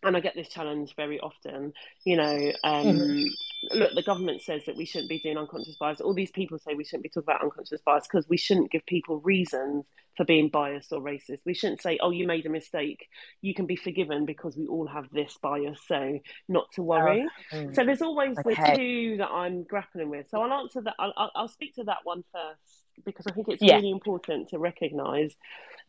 [0.02, 1.72] and I get this challenge very often,
[2.04, 3.24] you know, um, mm-hmm
[3.72, 6.00] look, the government says that we shouldn't be doing unconscious bias.
[6.00, 8.84] All these people say we shouldn't be talking about unconscious bias because we shouldn't give
[8.87, 9.84] people reasons
[10.16, 11.40] for being biased or racist.
[11.44, 13.08] We shouldn't say, oh, you made a mistake.
[13.40, 15.80] You can be forgiven because we all have this bias.
[15.87, 17.26] So not to worry.
[17.52, 17.74] Oh, mm.
[17.74, 18.54] So there's always okay.
[18.54, 20.28] the two that I'm grappling with.
[20.30, 20.94] So I'll answer that.
[20.98, 23.76] I'll, I'll speak to that one first because I think it's yeah.
[23.76, 25.34] really important to recognize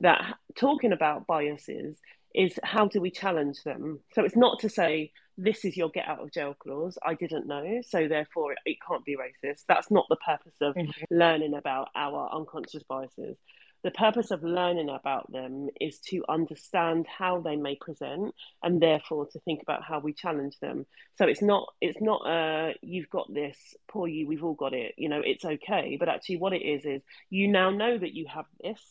[0.01, 1.97] that talking about biases
[2.33, 3.99] is how do we challenge them?
[4.13, 6.97] So it's not to say this is your get out of jail clause.
[7.05, 9.63] I didn't know, so therefore it, can't be racist.
[9.67, 10.91] That's not the purpose of mm-hmm.
[11.09, 13.37] learning about our unconscious biases.
[13.81, 19.27] The purpose of learning about them is to understand how they may present and therefore
[19.27, 20.85] to think about how we challenge them.
[21.17, 23.57] So it's not it's not uh you've got this,
[23.89, 25.95] poor you, we've all got it, you know, it's okay.
[25.97, 28.81] But actually what it is is you now know that you have this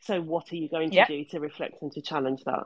[0.00, 1.08] so what are you going to yep.
[1.08, 2.64] do to reflect and to challenge that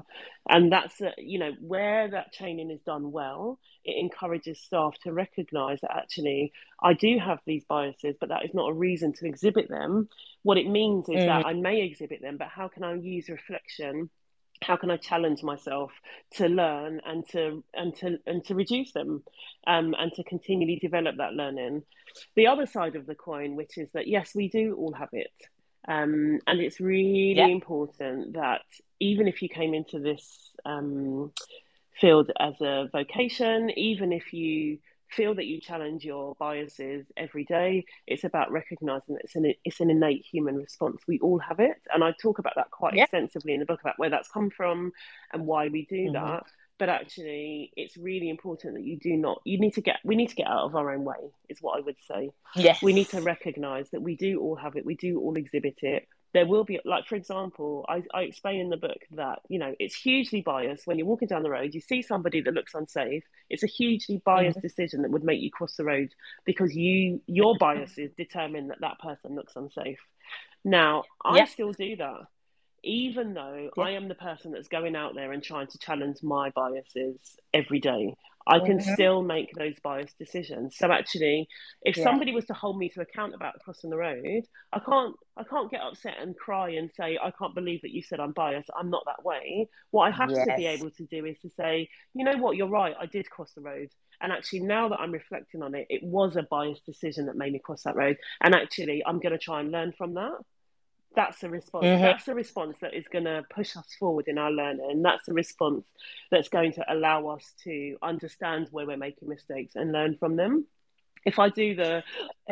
[0.49, 5.13] and that's uh, you know where that training is done well it encourages staff to
[5.13, 9.27] recognize that actually i do have these biases but that is not a reason to
[9.27, 10.09] exhibit them
[10.43, 11.27] what it means is mm.
[11.27, 14.11] that i may exhibit them but how can i use reflection
[14.63, 15.93] how can I challenge myself
[16.35, 19.23] to learn and to and to and to reduce them,
[19.67, 21.83] um, and to continually develop that learning.
[22.37, 25.33] The other side of the coin, which is that yes, we do all have it,
[25.89, 27.47] um, and it's really yeah.
[27.47, 28.63] important that
[29.01, 31.33] even if you came into this um,
[32.01, 37.85] field as a vocation, even if you feel that you challenge your biases every day,
[38.07, 41.03] it's about recognizing that it's an, it's an innate human response.
[41.07, 41.77] We all have it.
[41.93, 43.03] And I talk about that quite yeah.
[43.03, 44.93] extensively in the book about where that's come from
[45.33, 46.15] and why we do mm-hmm.
[46.15, 46.45] that
[46.83, 50.29] but actually it's really important that you do not you need to get we need
[50.29, 52.29] to get out of our own way is what i would say.
[52.57, 52.83] Yes.
[52.83, 56.09] We need to recognize that we do all have it we do all exhibit it.
[56.35, 59.77] There will be like for example I, I explain in the book that you know
[59.79, 60.85] it's hugely biased.
[60.85, 63.23] When you're walking down the road you see somebody that looks unsafe.
[63.49, 64.67] It's a hugely biased mm-hmm.
[64.67, 66.09] decision that would make you cross the road
[66.45, 70.01] because you your biases determine that that person looks unsafe.
[70.65, 72.23] Now i still do that
[72.85, 73.85] even though yeah.
[73.85, 77.19] I am the person that's going out there and trying to challenge my biases
[77.55, 78.15] every day,
[78.47, 78.93] I can mm-hmm.
[78.95, 80.77] still make those biased decisions.
[80.77, 81.49] So actually,
[81.83, 82.05] if yeah.
[82.05, 84.43] somebody was to hold me to account about crossing the road,
[84.73, 88.03] I can't I can't get upset and cry and say I can't believe that you
[88.03, 88.71] said I'm biased.
[88.77, 89.69] I'm not that way.
[89.91, 90.47] What I have yes.
[90.47, 92.95] to be able to do is to say, you know what, you're right.
[92.99, 93.89] I did cross the road.
[94.21, 97.53] And actually, now that I'm reflecting on it, it was a biased decision that made
[97.53, 98.17] me cross that road.
[98.41, 100.39] And actually, I'm going to try and learn from that
[101.15, 102.03] that's a response mm-hmm.
[102.03, 105.29] that's a response that is going to push us forward in our learning And that's
[105.29, 105.87] a response
[106.31, 110.67] that's going to allow us to understand where we're making mistakes and learn from them
[111.25, 112.03] if I do the,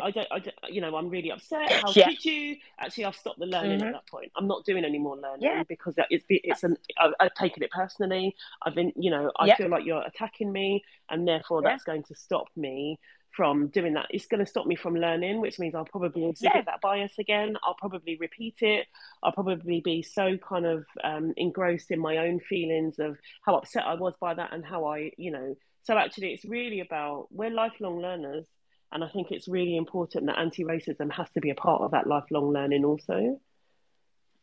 [0.02, 1.70] I don't, I don't, you know, I'm really upset.
[1.72, 2.08] How yeah.
[2.08, 2.56] could you?
[2.78, 3.88] Actually, I've stopped the learning mm-hmm.
[3.88, 4.30] at that point.
[4.36, 5.62] I'm not doing any more learning yeah.
[5.68, 8.34] because it's it's an I've, I've, taken it personally.
[8.62, 12.14] I've been, you know, I feel like you're attacking me, and therefore that's going to
[12.14, 12.98] stop me
[13.32, 14.06] from doing that.
[14.10, 16.62] It's going to stop me from learning, which means I'll probably exhibit yeah.
[16.62, 17.56] that bias again.
[17.62, 18.86] I'll probably repeat it.
[19.22, 23.84] I'll probably be so kind of um, engrossed in my own feelings of how upset
[23.86, 25.56] I was by that and how I, you know.
[25.82, 28.44] So actually, it's really about we're lifelong learners.
[28.92, 31.92] And I think it's really important that anti racism has to be a part of
[31.92, 33.40] that lifelong learning also.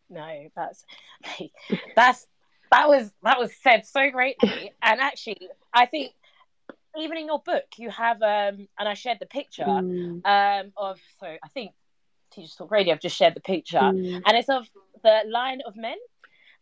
[0.10, 0.86] No, that's
[1.96, 2.28] that's
[2.72, 4.72] that was that was said so greatly.
[4.82, 6.14] And actually I think
[6.98, 10.22] even in your book you have um and I shared the picture mm.
[10.26, 11.72] um of so I think
[12.32, 14.22] Teachers Talk Radio I've just shared the picture mm.
[14.26, 14.68] and it's of
[15.04, 15.98] the line of men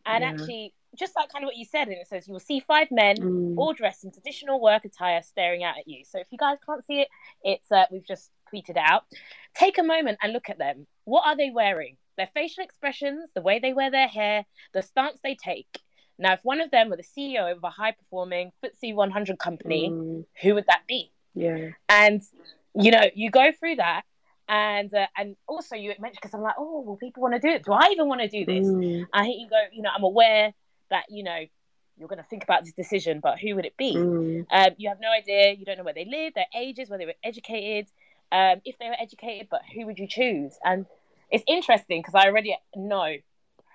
[0.05, 0.29] and yeah.
[0.29, 2.88] actually just like kind of what you said, and it says you will see five
[2.91, 3.58] men mm.
[3.58, 6.03] all dressed in traditional work attire staring out at you.
[6.05, 7.08] So if you guys can't see it,
[7.43, 9.03] it's uh, we've just tweeted it out.
[9.55, 10.88] Take a moment and look at them.
[11.05, 11.97] What are they wearing?
[12.17, 15.79] Their facial expressions, the way they wear their hair, the stance they take.
[16.17, 19.89] Now, if one of them were the CEO of a high performing FTSE 100 company,
[19.89, 20.25] mm.
[20.41, 21.12] who would that be?
[21.34, 21.71] Yeah.
[21.89, 22.21] And,
[22.73, 24.03] you know, you go through that
[24.47, 27.49] and uh, and also you mentioned because I'm like, oh, well, people want to do
[27.49, 27.63] it.
[27.63, 28.67] Do I even want to do this?
[28.67, 29.08] Mm.
[29.12, 30.53] I think you go, you know, I'm aware
[30.95, 31.45] that you know
[31.97, 33.95] you're going to think about this decision, but who would it be?
[33.95, 34.45] Mm.
[34.51, 35.53] Um, you have no idea.
[35.53, 37.88] You don't know where they live, their ages, whether they were educated,
[38.34, 40.58] um, if they were educated, but who would you choose?
[40.63, 40.86] And
[41.31, 43.15] it's interesting because I already know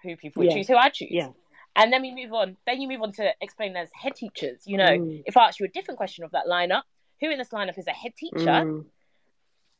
[0.03, 0.57] who people would yeah.
[0.57, 1.09] choose, who I choose.
[1.13, 1.29] Yeah.
[1.77, 2.59] And then we move on.
[2.67, 4.61] Then you move on to explain as head teachers.
[4.67, 5.23] You know, mm.
[5.25, 6.83] if I ask you a different question of that lineup,
[7.21, 8.45] who in this lineup is a head teacher?
[8.45, 8.85] Mm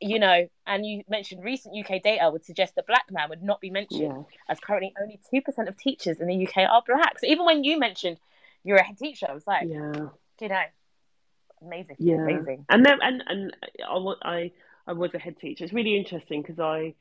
[0.01, 3.61] you know, and you mentioned recent UK data would suggest that black man would not
[3.61, 4.23] be mentioned, yeah.
[4.49, 7.19] as currently only two percent of teachers in the UK are black.
[7.19, 8.19] So even when you mentioned
[8.65, 9.93] you're a head teacher, I was like, yeah,
[10.41, 10.63] you know,
[11.63, 12.65] amazing, yeah, amazing.
[12.69, 13.57] And then and and
[14.23, 14.53] I
[14.87, 15.65] I was a head teacher.
[15.65, 16.95] It's really interesting because I,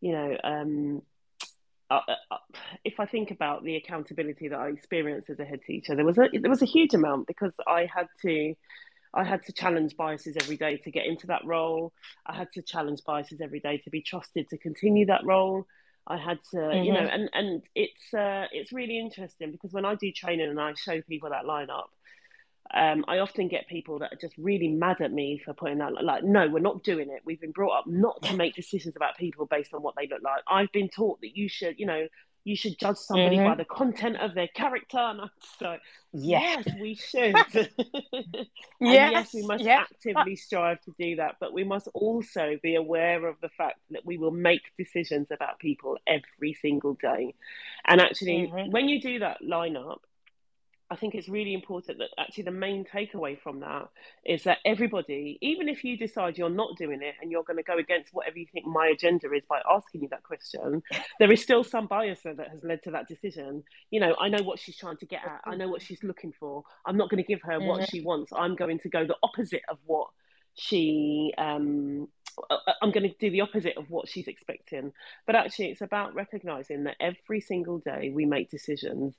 [0.00, 1.02] you know, um,
[1.90, 2.36] uh, uh,
[2.84, 6.18] if I think about the accountability that I experienced as a head teacher, there was
[6.18, 8.54] a there was a huge amount because I had to
[9.14, 11.92] I had to challenge biases every day to get into that role.
[12.26, 15.66] I had to challenge biases every day to be trusted to continue that role.
[16.06, 16.84] I had to, mm-hmm.
[16.84, 17.14] you know, mm-hmm.
[17.14, 21.02] and and it's uh, it's really interesting because when I do training and I show
[21.02, 21.88] people that lineup,
[22.74, 25.92] um, I often get people that are just really mad at me for putting that
[26.02, 27.22] like, no, we're not doing it.
[27.24, 30.22] We've been brought up not to make decisions about people based on what they look
[30.22, 30.42] like.
[30.46, 32.08] I've been taught that you should, you know,
[32.48, 33.50] you should judge somebody mm-hmm.
[33.50, 34.96] by the content of their character.
[34.96, 35.76] And I'm so,
[36.14, 37.34] yes, yes we should.
[38.80, 39.86] yes, yes, we must yes.
[39.90, 41.36] actively strive to do that.
[41.40, 45.58] But we must also be aware of the fact that we will make decisions about
[45.58, 47.34] people every single day.
[47.86, 48.70] And actually, mm-hmm.
[48.70, 49.98] when you do that lineup,
[50.90, 53.88] I think it's really important that actually the main takeaway from that
[54.24, 57.62] is that everybody, even if you decide you're not doing it and you're going to
[57.62, 60.82] go against whatever you think my agenda is by asking you that question,
[61.18, 63.62] there is still some bias there that has led to that decision.
[63.90, 66.32] You know, I know what she's trying to get at, I know what she's looking
[66.32, 66.64] for.
[66.86, 68.32] I'm not going to give her what she wants.
[68.34, 70.08] I'm going to go the opposite of what
[70.54, 72.08] she um
[72.50, 74.92] uh, uh, I'm going to do the opposite of what she's expecting.
[75.26, 79.14] But actually, it's about recognizing that every single day we make decisions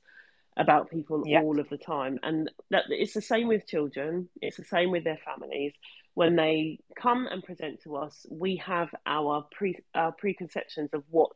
[0.59, 1.43] about people yep.
[1.43, 2.19] all of the time.
[2.21, 4.29] And that it's the same with children.
[4.41, 5.73] It's the same with their families.
[6.13, 11.31] When they come and present to us we have our pre our preconceptions of what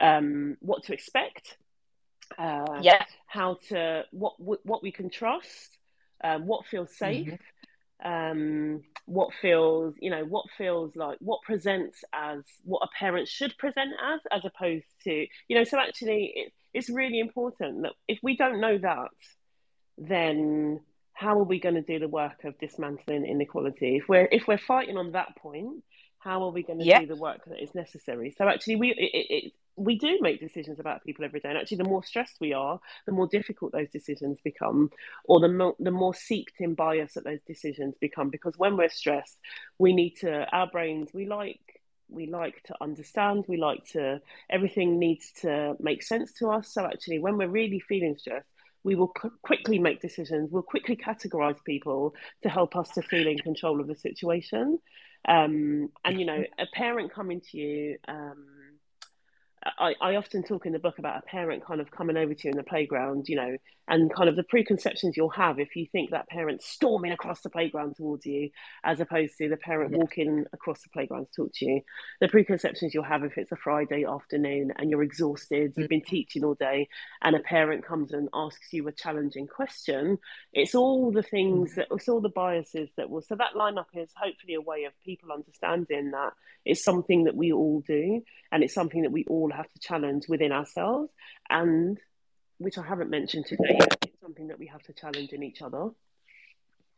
[0.00, 1.56] um what to expect
[2.38, 3.04] uh yeah.
[3.26, 5.78] how to what what we can trust
[6.22, 7.26] um, what feels safe.
[7.26, 7.34] Mm-hmm
[8.04, 13.56] um, what feels, you know, what feels like what presents as what a parent should
[13.58, 18.18] present as, as opposed to, you know, so actually it, it's really important that if
[18.22, 19.10] we don't know that,
[19.98, 20.80] then
[21.12, 23.96] how are we going to do the work of dismantling inequality?
[23.96, 25.84] If we're if we're fighting on that point,
[26.18, 27.00] how are we going to yep.
[27.00, 28.34] do the work that is necessary?
[28.36, 31.78] So actually, we it, it, we do make decisions about people every day, and actually,
[31.78, 34.90] the more stressed we are, the more difficult those decisions become,
[35.24, 38.28] or the more the more seeped in bias that those decisions become.
[38.28, 39.38] Because when we're stressed,
[39.78, 41.60] we need to our brains we like
[42.08, 46.84] we like to understand we like to everything needs to make sense to us so
[46.84, 48.48] actually when we're really feeling stressed
[48.82, 52.12] we will qu- quickly make decisions we'll quickly categorize people
[52.42, 54.76] to help us to feel in control of the situation
[55.28, 58.46] um, and you know, a parent coming to you um,
[59.62, 62.44] I, I often talk in the book about a parent kind of coming over to
[62.44, 63.56] you in the playground, you know,
[63.88, 67.50] and kind of the preconceptions you'll have if you think that parent storming across the
[67.50, 68.50] playground towards you,
[68.84, 69.98] as opposed to the parent yeah.
[69.98, 71.80] walking across the playground to talk to you.
[72.20, 76.08] The preconceptions you'll have if it's a Friday afternoon and you're exhausted, you've been mm-hmm.
[76.08, 76.88] teaching all day,
[77.20, 80.18] and a parent comes and asks you a challenging question.
[80.52, 81.80] It's all the things mm-hmm.
[81.80, 83.22] that it's all the biases that will.
[83.22, 86.32] So that lineup is hopefully a way of people understanding that
[86.64, 88.22] it's something that we all do,
[88.52, 91.10] and it's something that we all have to challenge within ourselves,
[91.48, 91.98] and
[92.58, 95.90] which I haven't mentioned today, it's something that we have to challenge in each other.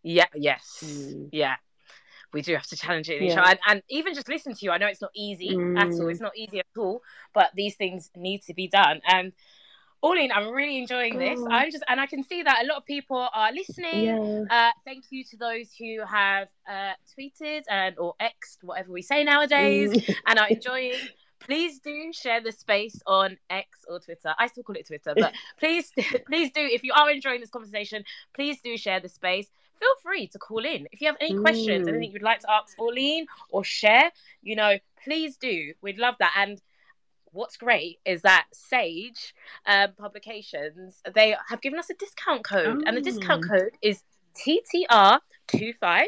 [0.03, 0.27] Yeah.
[0.35, 0.83] Yes.
[0.85, 1.29] Mm.
[1.33, 1.57] Yeah.
[2.33, 3.33] We do have to challenge it in yeah.
[3.33, 4.71] each other, and, and, even just listen to you.
[4.71, 5.79] I know it's not easy mm.
[5.79, 6.09] at all.
[6.09, 7.03] It's not easy at all,
[7.35, 9.03] but these things need to be done.
[9.07, 9.33] And
[10.03, 11.39] Orlene, I'm really enjoying this.
[11.41, 11.49] Oh.
[11.49, 14.05] I'm just, and I can see that a lot of people are listening.
[14.05, 14.45] Yeah.
[14.51, 19.23] Uh, thank you to those who have uh, tweeted and or xed whatever we say
[19.23, 20.15] nowadays mm.
[20.27, 20.95] and are enjoying.
[21.45, 24.35] Please do share the space on X or Twitter.
[24.39, 25.93] I still call it Twitter, but please,
[26.27, 26.61] please do.
[26.61, 29.49] If you are enjoying this conversation, please do share the space.
[29.79, 31.89] Feel free to call in if you have any questions, mm.
[31.89, 34.13] anything you'd like to ask Orlene or share.
[34.41, 35.75] You know, please do.
[35.83, 36.33] We'd love that.
[36.37, 36.61] And
[37.33, 39.35] what's great is that Sage
[39.67, 42.83] um, Publications they have given us a discount code, oh.
[42.87, 43.57] and the discount oh.
[43.57, 44.05] code is
[44.47, 46.03] TTR25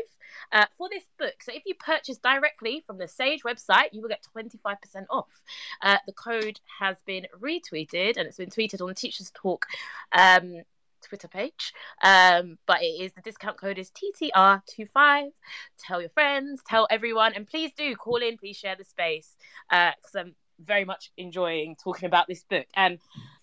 [0.54, 1.34] uh, for this book.
[1.42, 4.76] So if you purchase directly from the Sage website, you will get 25%
[5.10, 5.42] off.
[5.82, 9.66] Uh, the code has been retweeted and it's been tweeted on the Teachers Talk
[10.12, 10.62] um,
[11.02, 11.74] Twitter page.
[12.02, 15.32] Um, but it is the discount code is TTR25.
[15.78, 19.36] Tell your friends, tell everyone, and please do call in, please share the space
[19.68, 22.66] because uh, I'm very much enjoying talking about this book.
[22.74, 23.00] And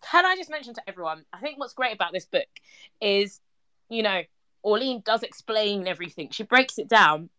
[0.09, 2.47] can I just mention to everyone, I think what's great about this book
[3.01, 3.41] is,
[3.89, 4.22] you know,
[4.66, 6.30] Orlene does explain everything.
[6.32, 7.30] She breaks it down,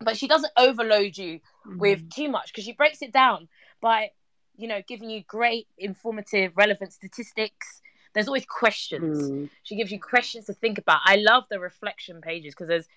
[0.00, 1.78] but she doesn't overload you mm-hmm.
[1.78, 3.48] with too much because she breaks it down
[3.80, 4.10] by,
[4.56, 7.82] you know, giving you great, informative, relevant statistics.
[8.12, 9.30] There's always questions.
[9.30, 9.50] Mm.
[9.62, 11.00] She gives you questions to think about.
[11.04, 12.88] I love the reflection pages because there's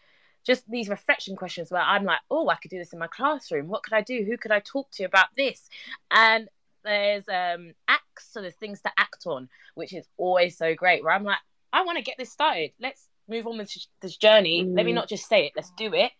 [0.44, 3.68] just these reflection questions where I'm like, oh, I could do this in my classroom.
[3.68, 4.24] What could I do?
[4.24, 5.70] Who could I talk to about this?
[6.12, 6.50] And
[6.84, 11.04] there's um acts, so there's things to act on, which is always so great.
[11.04, 11.38] Where I'm like,
[11.72, 12.72] I want to get this started.
[12.80, 14.64] Let's move on with this journey.
[14.64, 14.76] Mm.
[14.76, 14.96] Let me mm.
[14.96, 15.54] not just say it.
[15.56, 16.12] Let's do it.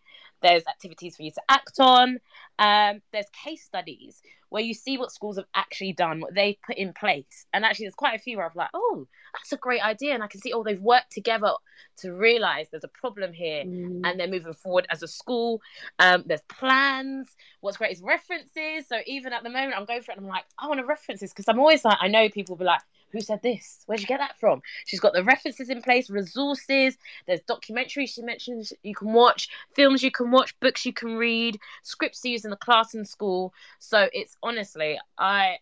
[0.42, 2.20] There's activities for you to act on.
[2.60, 6.78] Um, there's case studies where you see what schools have actually done, what they put
[6.78, 7.48] in place.
[7.54, 10.14] And actually, there's quite a few where I'm like, oh, that's a great idea.
[10.14, 11.54] And I can see, oh, they've worked together
[12.02, 14.02] to realize there's a problem here mm.
[14.04, 15.62] and they're moving forward as a school.
[15.98, 17.30] Um, there's plans.
[17.62, 18.88] What's great is references.
[18.88, 20.86] So even at the moment, I'm going for it and I'm like, I want to
[20.86, 22.82] references because I'm always like, I know people will be like,
[23.14, 23.84] who said this?
[23.86, 24.62] Where'd you get that from?
[24.86, 26.98] She's got the references in place, resources.
[27.28, 31.60] There's documentaries she mentions you can watch, films you can watch, books you can read,
[31.84, 33.54] scripts to use in the class and school.
[33.80, 35.60] So it's honestly, I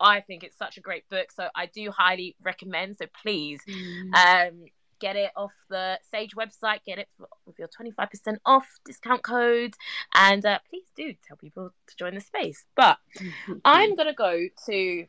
[0.00, 1.30] I think it's such a great book.
[1.30, 2.96] So I do highly recommend.
[2.96, 4.14] So please, mm.
[4.14, 4.64] um,
[4.98, 6.78] get it off the Sage website.
[6.86, 7.08] Get it
[7.46, 9.74] with your twenty five percent off discount code,
[10.14, 12.64] and uh, please do tell people to join the space.
[12.74, 12.98] But
[13.64, 15.06] I'm gonna go to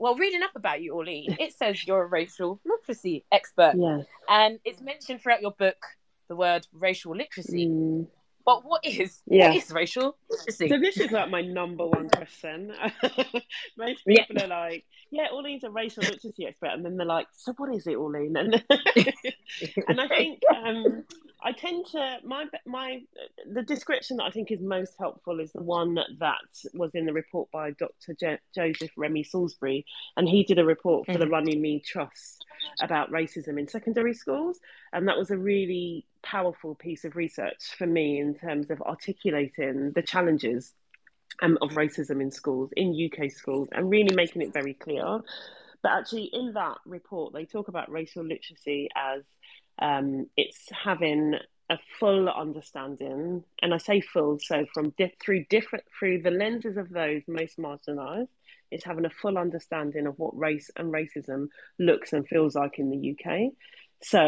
[0.00, 3.74] well, reading up about you, Orlene, it says you're a racial literacy expert.
[3.76, 4.06] Yes.
[4.28, 5.76] And it's mentioned throughout your book
[6.28, 7.68] the word racial literacy.
[7.68, 8.06] Mm.
[8.46, 9.48] But what is yeah.
[9.48, 10.68] what is racial literacy?
[10.70, 12.72] So this is like my number one question.
[13.76, 14.44] Most people yeah.
[14.44, 17.86] are like, "Yeah, Orlene's a racial literacy expert," and then they're like, "So what is
[17.86, 18.34] it, Orlene?"
[18.66, 21.04] And and I think um,
[21.42, 23.00] I tend to my my
[23.50, 26.38] the description that I think is most helpful is the one that
[26.74, 28.14] was in the report by Dr.
[28.18, 29.86] Jo- Joseph Remi Salisbury,
[30.16, 31.20] and he did a report for mm-hmm.
[31.20, 32.44] the Runnymede Trust
[32.80, 34.60] about racism in secondary schools,
[34.92, 39.92] and that was a really powerful piece of research for me in terms of articulating
[39.92, 40.74] the challenges
[41.42, 45.20] um, of racism in schools in UK schools and really making it very clear.
[45.82, 49.22] But actually, in that report, they talk about racial literacy as
[49.80, 51.34] um, it's having
[51.70, 56.76] a full understanding, and I say full, so from di- through different through the lenses
[56.76, 58.28] of those most marginalised,
[58.70, 62.90] it's having a full understanding of what race and racism looks and feels like in
[62.90, 63.52] the UK.
[64.02, 64.20] So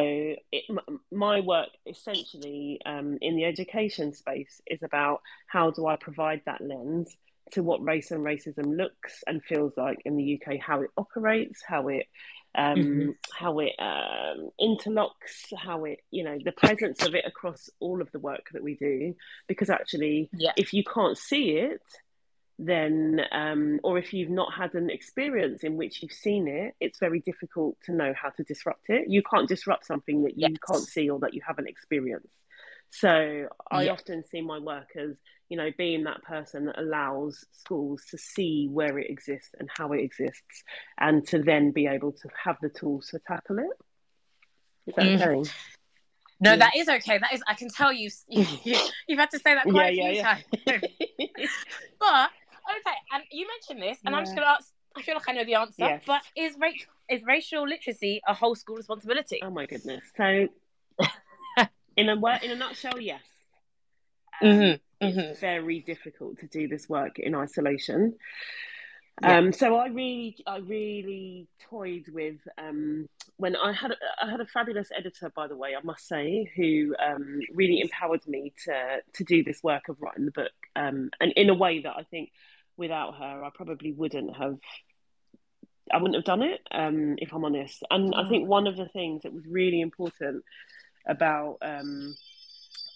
[0.52, 0.64] it,
[1.10, 6.60] my work essentially um, in the education space is about how do I provide that
[6.60, 7.16] lens
[7.52, 11.62] to what race and racism looks and feels like in the UK, how it operates,
[11.66, 12.06] how it
[12.54, 13.10] um, mm-hmm.
[13.32, 18.10] how it um, interlocks, how it, you know, the presence of it across all of
[18.12, 19.14] the work that we do.
[19.48, 20.52] Because actually, yeah.
[20.56, 21.82] if you can't see it,
[22.58, 26.98] then, um, or if you've not had an experience in which you've seen it, it's
[26.98, 29.08] very difficult to know how to disrupt it.
[29.08, 30.58] You can't disrupt something that you yes.
[30.68, 32.28] can't see or that you haven't experienced.
[32.90, 33.92] So I yeah.
[33.92, 35.16] often see my work as,
[35.52, 39.92] you know, being that person that allows schools to see where it exists and how
[39.92, 40.64] it exists
[40.98, 43.66] and to then be able to have the tools to tackle it.
[44.86, 45.14] Is that mm.
[45.16, 45.50] okay?
[46.40, 46.56] No, yeah.
[46.56, 47.18] that is okay.
[47.18, 48.44] That is, I can tell you, you,
[49.10, 50.44] have had to say that quite yeah, a few yeah, times.
[52.00, 52.30] but,
[52.78, 55.32] okay, and you mentioned this, and I'm just going to ask, I feel like I
[55.32, 56.02] know the answer, yes.
[56.06, 56.70] but is, ra-
[57.10, 59.40] is racial literacy a whole school responsibility?
[59.42, 60.02] Oh my goodness.
[60.16, 60.48] So,
[61.98, 63.20] in a word, in a nutshell, yes.
[64.40, 64.76] Um, mm-hmm.
[65.02, 65.40] It's mm-hmm.
[65.40, 68.14] very difficult to do this work in isolation.
[69.20, 69.38] Yeah.
[69.38, 73.92] Um, so I really, I really toyed with um, when I had,
[74.22, 78.26] I had a fabulous editor, by the way, I must say, who um, really empowered
[78.26, 81.80] me to to do this work of writing the book, um, and in a way
[81.80, 82.30] that I think
[82.76, 84.58] without her, I probably wouldn't have
[85.92, 87.82] I wouldn't have done it um, if I'm honest.
[87.90, 90.44] And I think one of the things that was really important
[91.06, 92.14] about um,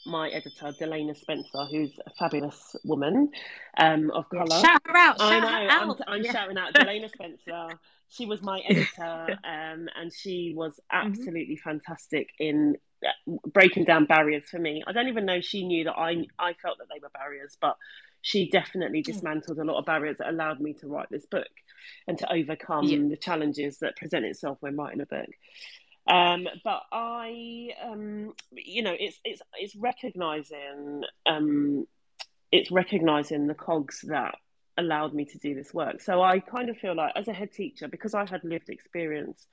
[0.07, 3.31] my editor, Delayna Spencer, who's a fabulous woman
[3.79, 4.61] um, of colour.
[4.61, 5.17] Shout her out!
[5.21, 5.47] I know.
[5.47, 6.33] I'm, I'm yeah.
[6.33, 7.79] shouting out Delayna Spencer.
[8.09, 11.09] She was my editor, um, and she was mm-hmm.
[11.09, 11.69] absolutely mm-hmm.
[11.71, 14.83] fantastic in uh, breaking down barriers for me.
[14.87, 17.77] I don't even know she knew that I I felt that they were barriers, but
[18.23, 19.13] she definitely hmm.
[19.13, 21.47] dismantled a lot of barriers that allowed me to write this book
[22.09, 22.99] and to overcome yeah.
[23.09, 25.29] the challenges that present itself when writing a book.
[26.09, 31.87] Um, but I, um, you know, it's it's it's recognizing um,
[32.53, 34.37] it's recognizing the cogs that
[34.79, 36.01] allowed me to do this work.
[36.01, 39.47] So I kind of feel like, as a head teacher, because I had lived experience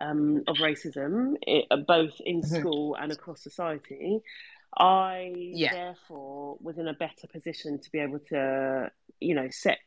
[0.00, 2.60] um, of racism, it, both in mm-hmm.
[2.60, 4.20] school and across society,
[4.76, 5.72] I yeah.
[5.72, 8.90] therefore was in a better position to be able to,
[9.20, 9.78] you know, set.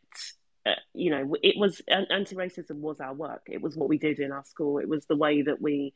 [0.93, 3.43] You know, it was anti-racism was our work.
[3.47, 4.79] It was what we did in our school.
[4.79, 5.93] It was the way that we,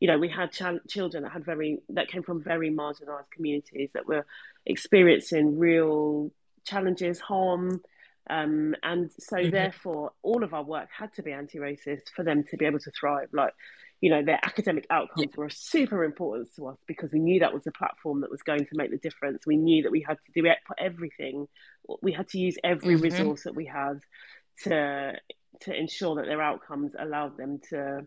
[0.00, 3.90] you know, we had ch- children that had very that came from very marginalised communities
[3.94, 4.26] that were
[4.66, 6.30] experiencing real
[6.64, 7.80] challenges, harm,
[8.30, 9.50] um, and so mm-hmm.
[9.50, 12.90] therefore all of our work had to be anti-racist for them to be able to
[12.90, 13.28] thrive.
[13.32, 13.54] Like
[14.00, 15.42] you know, their academic outcomes yeah.
[15.42, 18.64] were super important to us because we knew that was a platform that was going
[18.64, 19.46] to make the difference.
[19.46, 21.48] We knew that we had to do it for everything.
[22.00, 23.04] We had to use every mm-hmm.
[23.04, 24.00] resource that we had
[24.64, 25.14] to
[25.62, 28.06] to ensure that their outcomes allowed them to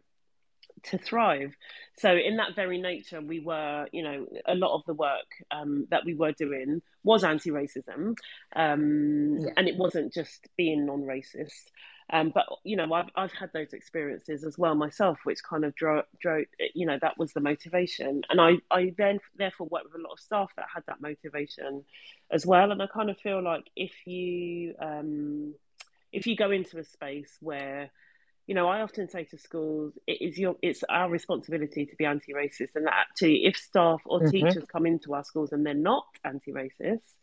[0.83, 1.53] to thrive.
[1.97, 5.87] So in that very nature, we were, you know, a lot of the work um,
[5.91, 8.15] that we were doing was anti-racism,
[8.55, 9.49] um, yeah.
[9.57, 11.71] and it wasn't just being non-racist.
[12.11, 15.73] Um, but you know, I've I've had those experiences as well myself, which kind of
[15.75, 18.21] drove, drove you know, that was the motivation.
[18.29, 21.85] And I I then therefore worked with a lot of staff that had that motivation
[22.31, 22.71] as well.
[22.71, 25.53] And I kind of feel like if you um,
[26.11, 27.91] if you go into a space where
[28.47, 32.03] you know, I often say to schools, it is your, it's our responsibility to be
[32.05, 34.29] anti-racist, and that actually, if staff or mm-hmm.
[34.29, 37.13] teachers come into our schools and they're not anti-racist,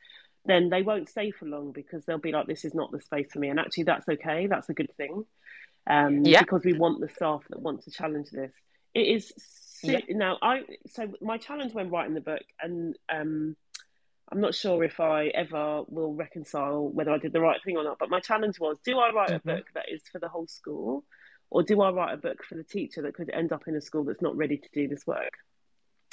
[0.49, 3.29] then they won't stay for long because they'll be like, this is not the space
[3.31, 3.51] for me.
[3.51, 4.47] And actually, that's okay.
[4.47, 5.25] That's a good thing.
[5.89, 6.41] Um, yeah.
[6.41, 8.53] Because we want the staff that want to challenge this.
[8.95, 9.33] It is
[9.83, 10.01] yeah.
[10.09, 10.39] now.
[10.43, 13.55] I so my challenge when writing the book, and um,
[14.33, 17.85] I'm not sure if I ever will reconcile whether I did the right thing or
[17.85, 17.99] not.
[17.99, 19.49] But my challenge was: Do I write mm-hmm.
[19.49, 21.05] a book that is for the whole school,
[21.51, 23.81] or do I write a book for the teacher that could end up in a
[23.81, 25.35] school that's not ready to do this work?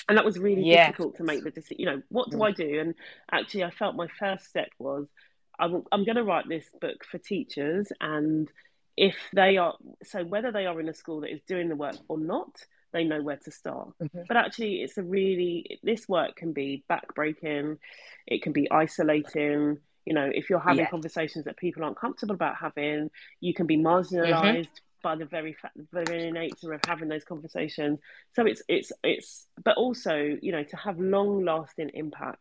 [0.07, 0.87] And that was really yes.
[0.87, 2.47] difficult to make the decision you know what do mm.
[2.47, 2.95] i do and
[3.31, 5.07] actually i felt my first step was
[5.59, 8.49] i'm, I'm going to write this book for teachers and
[8.97, 11.97] if they are so whether they are in a school that is doing the work
[12.07, 14.21] or not they know where to start mm-hmm.
[14.27, 17.77] but actually it's a really this work can be backbreaking
[18.25, 20.89] it can be isolating you know if you're having yeah.
[20.89, 23.09] conversations that people aren't comfortable about having
[23.41, 27.23] you can be marginalized mm-hmm by the very fact, the very nature of having those
[27.23, 27.99] conversations.
[28.33, 32.39] So it's it's it's, but also you know to have long lasting impact.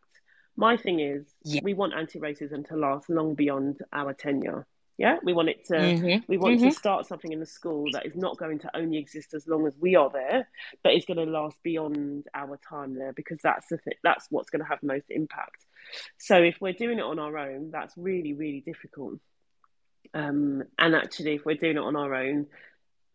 [0.57, 1.61] My thing is, yeah.
[1.63, 4.65] we want anti-racism to last long beyond our tenure.
[4.97, 5.75] Yeah, we want it to.
[5.75, 6.23] Mm-hmm.
[6.27, 6.69] We want mm-hmm.
[6.69, 9.67] to start something in the school that is not going to only exist as long
[9.67, 10.49] as we are there,
[10.81, 14.49] but is going to last beyond our time there because that's the th- that's what's
[14.49, 15.65] going to have most impact.
[16.17, 19.19] So if we're doing it on our own, that's really really difficult.
[20.15, 22.47] Um, and actually, if we're doing it on our own,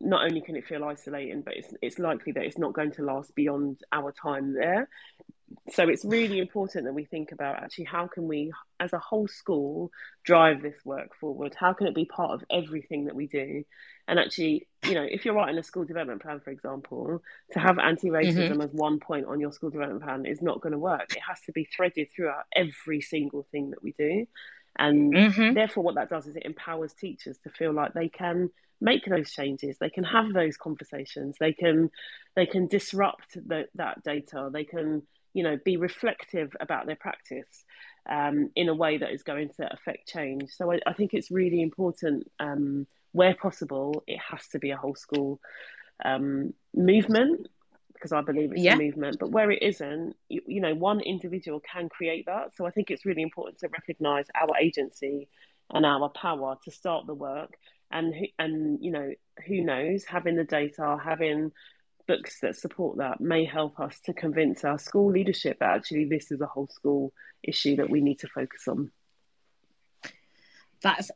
[0.00, 3.02] not only can it feel isolating, but it's it's likely that it's not going to
[3.02, 4.88] last beyond our time there.
[5.72, 9.26] So it's really important that we think about actually how can we, as a whole
[9.26, 9.90] school,
[10.24, 11.56] drive this work forward?
[11.58, 13.64] How can it be part of everything that we do?
[14.06, 17.20] And actually, you know, if you're writing a school development plan, for example,
[17.52, 18.60] to have anti-racism mm-hmm.
[18.60, 21.16] as one point on your school development plan is not going to work.
[21.16, 24.26] It has to be threaded throughout every single thing that we do.
[24.78, 25.54] And mm-hmm.
[25.54, 28.50] therefore, what that does is it empowers teachers to feel like they can
[28.80, 29.76] make those changes.
[29.78, 31.36] They can have those conversations.
[31.38, 31.90] They can
[32.36, 34.48] they can disrupt the, that data.
[34.52, 35.02] They can
[35.32, 37.64] you know be reflective about their practice
[38.08, 40.50] um, in a way that is going to affect change.
[40.50, 44.02] So I, I think it's really important um, where possible.
[44.06, 45.40] It has to be a whole school
[46.04, 47.48] um, movement
[48.00, 48.74] because I believe it's yeah.
[48.74, 49.18] a movement.
[49.20, 52.56] But where it isn't, you, you, know, one individual can create that.
[52.56, 55.28] So I think it's really important to recognise our agency
[55.70, 57.56] and our power to start the work.
[57.90, 59.12] And and you know,
[59.46, 61.52] who knows, having the data, having
[62.06, 66.32] books that support that may help us to convince our school leadership that actually this
[66.32, 68.90] is a whole school issue that we need to focus on.
[70.82, 71.10] That's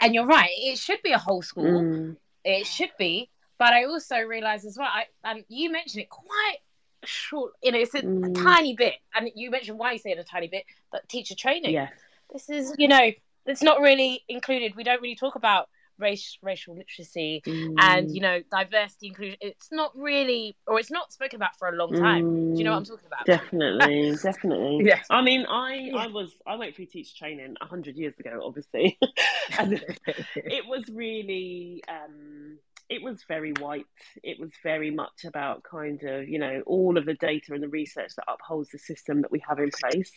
[0.00, 0.50] and you're right.
[0.52, 1.80] It should be a whole school.
[1.80, 2.16] Mm.
[2.44, 3.30] It should be
[3.62, 6.56] but I also realised as well, I, and you mentioned it quite
[7.04, 8.28] short, you know, it's a, mm.
[8.28, 8.94] a, tiny bit.
[9.14, 11.72] And you mentioned why you say it a tiny bit, but teacher training.
[11.72, 11.90] Yeah.
[12.32, 13.12] This is, you know,
[13.46, 14.74] it's not really included.
[14.74, 17.74] We don't really talk about race racial literacy mm.
[17.78, 21.72] and you know diversity inclusion it's not really or it's not spoken about for a
[21.72, 22.52] long time mm.
[22.54, 25.96] do you know what i'm talking about definitely definitely yeah i mean i yeah.
[25.96, 28.98] i was i went through teacher training 100 years ago obviously
[29.58, 29.84] and
[30.34, 32.58] it was really um
[32.92, 33.86] it was very white.
[34.22, 37.68] It was very much about kind of, you know, all of the data and the
[37.68, 40.12] research that upholds the system that we have in place.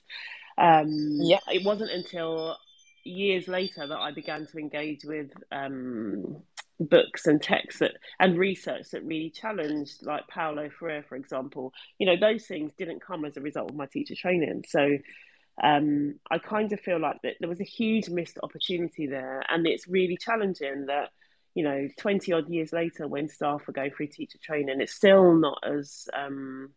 [0.58, 1.40] Um, yeah.
[1.52, 2.58] It wasn't until
[3.06, 6.42] years later that I began to engage with um,
[6.80, 11.72] books and texts that, and research that really challenged, like Paulo Freire, for example.
[11.98, 14.66] You know, those things didn't come as a result of my teacher training.
[14.68, 14.98] So
[15.64, 19.66] um, I kind of feel like that there was a huge missed opportunity there, and
[19.66, 21.12] it's really challenging that
[21.56, 25.34] you know, 20 odd years later, when staff are going through teacher training, it's still
[25.34, 26.72] not as um,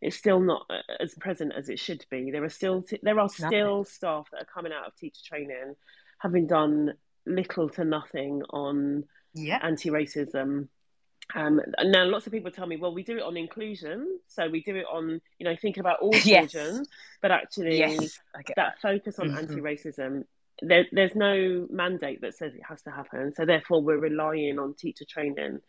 [0.00, 2.30] it's still not uh, as present as it should be.
[2.30, 5.76] There are still t- there are still staff that are coming out of teacher training
[6.18, 6.94] having done
[7.26, 9.04] little to nothing on
[9.34, 9.58] yeah.
[9.62, 10.68] anti-racism.
[11.34, 14.48] Um, and now lots of people tell me, well, we do it on inclusion, so
[14.48, 16.50] we do it on, you know, thinking about all yes.
[16.50, 16.86] children,
[17.20, 19.38] but actually yes, that, that, focus on mm-hmm.
[19.38, 20.24] anti-racism
[20.62, 23.32] there, there's no mandate that says it has to happen.
[23.34, 25.60] So therefore, we're relying on teacher training,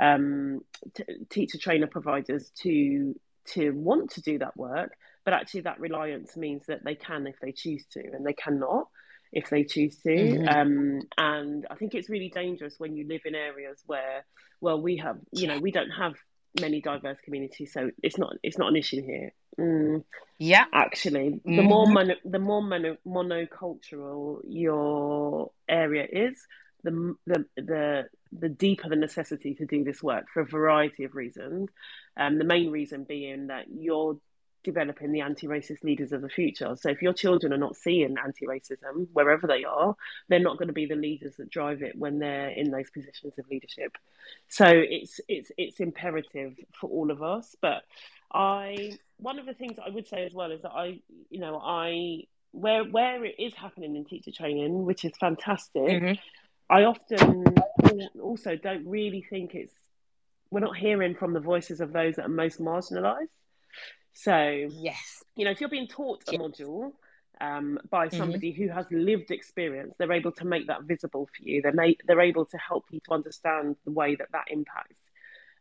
[0.00, 0.60] um,
[0.94, 3.14] t- teacher trainer providers to
[3.54, 4.92] to want to do that work.
[5.24, 8.88] But actually, that reliance means that they can if they choose to, and they cannot
[9.32, 10.10] if they choose to.
[10.10, 10.48] Mm-hmm.
[10.48, 14.24] Um, and I think it's really dangerous when you live in areas where,
[14.60, 16.14] well, we have, you know, we don't have
[16.58, 19.32] many diverse communities, so it's not it's not an issue here.
[19.58, 20.04] Mm,
[20.38, 26.46] yeah, actually, the more mono, the more mono, monocultural your area is,
[26.82, 31.14] the the the the deeper the necessity to do this work for a variety of
[31.14, 31.68] reasons.
[32.16, 34.18] Um, the main reason being that you're
[34.62, 36.76] developing the anti-racist leaders of the future.
[36.76, 39.96] So if your children are not seeing anti-racism wherever they are,
[40.28, 43.38] they're not going to be the leaders that drive it when they're in those positions
[43.38, 43.96] of leadership.
[44.48, 47.56] So it's it's it's imperative for all of us.
[47.60, 47.82] But
[48.32, 51.00] I one of the things I would say as well is that I
[51.30, 55.82] you know I where where it is happening in teacher training, which is fantastic.
[55.82, 56.12] Mm-hmm.
[56.68, 57.44] I often
[58.22, 59.74] also don't really think it's
[60.50, 63.28] we're not hearing from the voices of those that are most marginalised.
[64.22, 66.92] So, yes, you know, if you're being taught a module
[67.40, 68.16] um, by mm-hmm.
[68.18, 68.64] somebody mm-hmm.
[68.64, 71.62] who has lived experience, they're able to make that visible for you.
[71.62, 75.00] They're, ma- they're able to help you to understand the way that that impacts.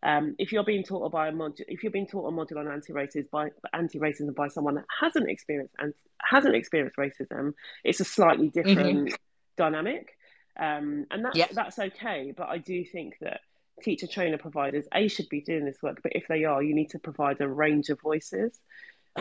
[0.01, 2.67] Um, if you're being taught by a module, if you're being taught a module on
[2.67, 7.53] anti-racism by anti-racism by someone that hasn't experienced and hasn't experienced racism,
[7.83, 8.67] it's a slightly mm-hmm.
[8.67, 9.15] different mm-hmm.
[9.57, 10.17] dynamic,
[10.57, 11.49] um, and that's yep.
[11.51, 12.33] that's okay.
[12.35, 13.41] But I do think that
[13.81, 16.89] teacher trainer providers a should be doing this work but if they are you need
[16.89, 18.59] to provide a range of voices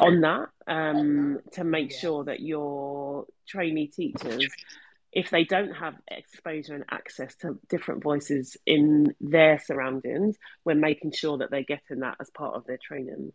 [0.01, 1.99] on that um, to make yeah.
[1.99, 4.47] sure that your trainee teachers
[5.11, 11.13] if they don't have exposure and access to different voices in their surroundings we're making
[11.13, 13.33] sure that they're getting that as part of their training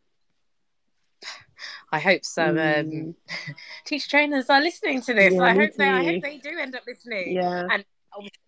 [1.92, 3.02] I hope some um, mm.
[3.04, 3.16] um,
[3.86, 5.34] teacher trainers are listening to this.
[5.34, 5.88] Yeah, I hope they.
[5.88, 7.34] I hope they do end up listening.
[7.34, 7.68] Yeah.
[7.70, 7.86] And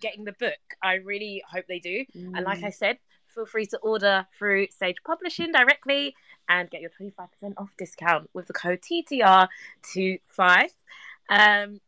[0.02, 0.60] getting the book.
[0.82, 2.06] I really hope they do.
[2.16, 2.34] Mm.
[2.36, 2.74] And like I mm.
[2.74, 2.98] said,
[3.28, 6.16] feel free to order through Sage Publishing directly
[6.48, 10.70] and get your 25% off discount with the code TTR25.
[11.30, 11.82] Um,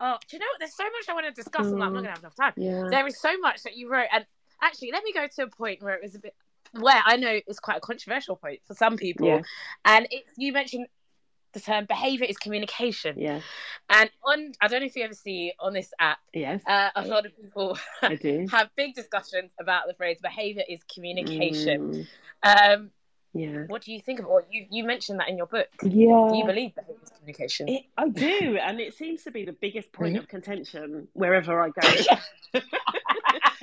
[0.00, 0.58] oh, do you know what?
[0.58, 1.72] There's so much I want to discuss mm.
[1.72, 2.52] I'm not going to have enough time.
[2.56, 2.88] Yeah.
[2.90, 4.08] There is so much that you wrote.
[4.12, 4.26] And
[4.62, 6.34] actually, let me go to a point where it was a bit,
[6.72, 9.26] where I know it's quite a controversial point for some people.
[9.26, 9.42] Yeah.
[9.84, 10.86] And it's, you mentioned
[11.54, 13.18] the term behavior is communication.
[13.18, 13.40] Yeah.
[13.88, 17.06] And on, I don't know if you ever see on this app, yes, uh, a
[17.06, 22.06] lot of people have big discussions about the phrase behavior is communication.
[22.42, 22.74] Mm.
[22.74, 22.90] Um,
[23.34, 23.64] yeah.
[23.66, 24.26] What do you think of?
[24.26, 25.66] Or you you mentioned that in your book.
[25.82, 26.28] Yeah.
[26.30, 26.72] Do you believe
[27.18, 27.68] communication?
[27.68, 30.20] It, I do, and it seems to be the biggest point mm-hmm.
[30.20, 31.88] of contention wherever I go.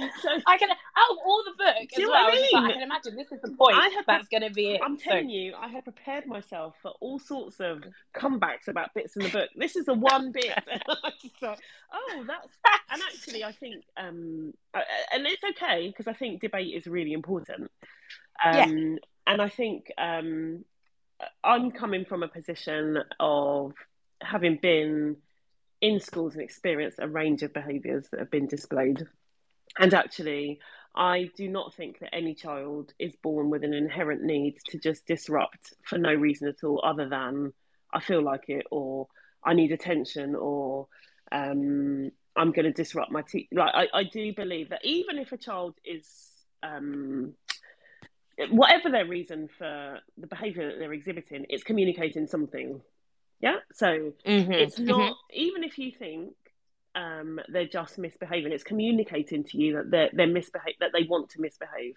[0.22, 2.28] so I can out of all the books as well.
[2.28, 2.49] I, mean?
[2.51, 3.78] like, I, can imagine this is the point.
[3.78, 4.82] I have, that's going to be it.
[4.84, 5.34] I'm telling so.
[5.34, 7.84] you, I have prepared myself for all sorts of
[8.15, 9.49] comebacks about bits in the book.
[9.55, 10.53] This is the one bit.
[11.43, 12.47] oh, that's
[12.91, 17.72] and actually, I think, um, and it's okay because I think debate is really important.
[18.43, 18.95] Um, yeah.
[19.28, 20.65] And I think um,
[21.43, 23.74] I'm coming from a position of
[24.22, 25.17] having been
[25.82, 29.07] in schools and experienced a range of behaviours that have been displayed
[29.80, 30.59] and actually,
[30.95, 35.07] I do not think that any child is born with an inherent need to just
[35.07, 37.53] disrupt for no reason at all, other than
[37.93, 39.07] I feel like it, or
[39.43, 40.88] I need attention, or
[41.32, 43.47] um, I'm going to disrupt my teeth.
[43.53, 46.05] Like I, I do believe that even if a child is
[46.63, 47.34] um,
[48.50, 52.82] whatever their reason for the behavior that they're exhibiting, it's communicating something.
[53.39, 53.58] Yeah.
[53.74, 54.52] So mm-hmm.
[54.52, 55.14] it's not, mm-hmm.
[55.34, 56.34] even if you think
[56.96, 58.52] um, they're just misbehaving.
[58.52, 61.96] It's communicating to you that they're they're misbehave that they want to misbehave.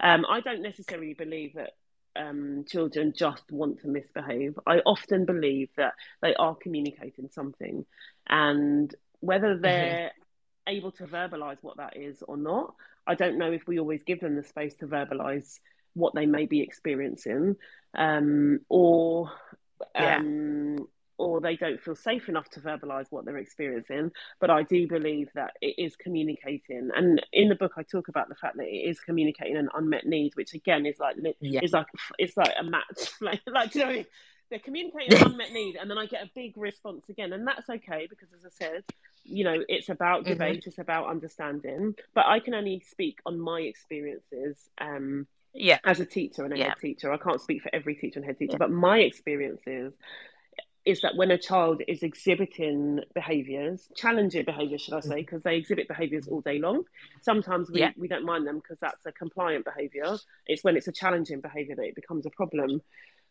[0.00, 1.70] Um, I don't necessarily believe that
[2.14, 4.58] um, children just want to misbehave.
[4.66, 7.86] I often believe that they are communicating something,
[8.28, 9.62] and whether mm-hmm.
[9.62, 10.22] they're mm-hmm.
[10.68, 12.74] Able to verbalize what that is or not,
[13.06, 15.58] I don't know if we always give them the space to verbalize
[15.94, 17.56] what they may be experiencing,
[17.96, 19.30] um, or
[19.94, 20.84] um, yeah
[21.18, 24.12] or they don't feel safe enough to verbalize what they're experiencing.
[24.40, 26.90] But I do believe that it is communicating.
[26.94, 30.06] And in the book, I talk about the fact that it is communicating an unmet
[30.06, 31.60] need, which again is like yeah.
[31.62, 31.88] is like
[32.18, 34.04] it's like a match, like like you know.
[34.50, 37.68] They're communicating an unmet need, and then I get a big response again, and that's
[37.68, 38.84] okay because, as I said,
[39.24, 40.32] you know, it's about mm-hmm.
[40.32, 40.70] debate, mm-hmm.
[40.70, 41.94] it's about understanding.
[42.14, 46.58] But I can only speak on my experiences, um, yeah, as a teacher and a
[46.58, 46.68] yeah.
[46.68, 47.12] head teacher.
[47.12, 48.58] I can't speak for every teacher and head teacher, yeah.
[48.58, 49.92] but my experiences
[50.88, 55.50] is that when a child is exhibiting behaviors, challenging behaviors, should I say, because mm-hmm.
[55.50, 56.84] they exhibit behaviors all day long.
[57.20, 57.90] Sometimes we, yeah.
[57.98, 60.16] we don't mind them because that's a compliant behavior.
[60.46, 62.80] It's when it's a challenging behavior that it becomes a problem.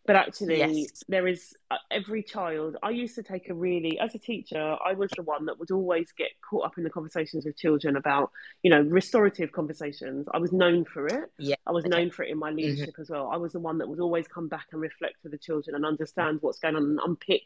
[0.08, 1.04] But actually, yes.
[1.10, 2.78] there is uh, every child.
[2.82, 5.70] I used to take a really, as a teacher, I was the one that would
[5.70, 8.32] always get caught up in the conversations with children about,
[8.64, 10.26] you know, restorative conversations.
[10.34, 11.30] I was known for it.
[11.38, 11.56] Yeah.
[11.68, 11.90] I was okay.
[11.90, 12.58] known for it in my mm-hmm.
[12.58, 13.02] leadership mm-hmm.
[13.02, 13.30] as well.
[13.32, 15.86] I was the one that would always come back and reflect with the children and
[15.86, 17.44] understand what's going on and unpick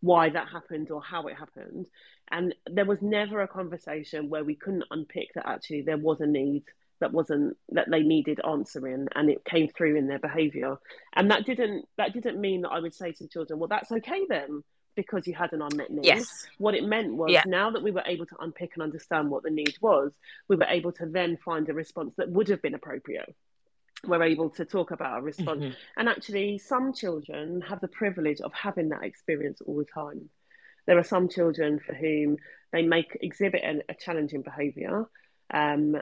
[0.00, 1.86] why that happened or how it happened.
[2.30, 6.26] And there was never a conversation where we couldn't unpick that actually there was a
[6.26, 6.62] need
[7.00, 10.76] that wasn't that they needed answering and it came through in their behavior.
[11.14, 14.24] And that didn't that didn't mean that i would say to children well that's okay
[14.28, 14.62] then
[14.94, 16.06] because you had an unmet need.
[16.06, 16.46] Yes.
[16.58, 17.42] What it meant was yeah.
[17.46, 20.10] now that we were able to unpick and understand what the need was
[20.48, 23.34] we were able to then find a response that would have been appropriate.
[24.04, 25.62] We're able to talk about a response.
[25.64, 25.74] Mm-hmm.
[25.98, 30.30] and actually some children have the privilege of having that experience all the time.
[30.86, 32.38] There are some children for whom
[32.72, 35.06] they make exhibit an, a challenging behavior
[35.52, 35.96] um,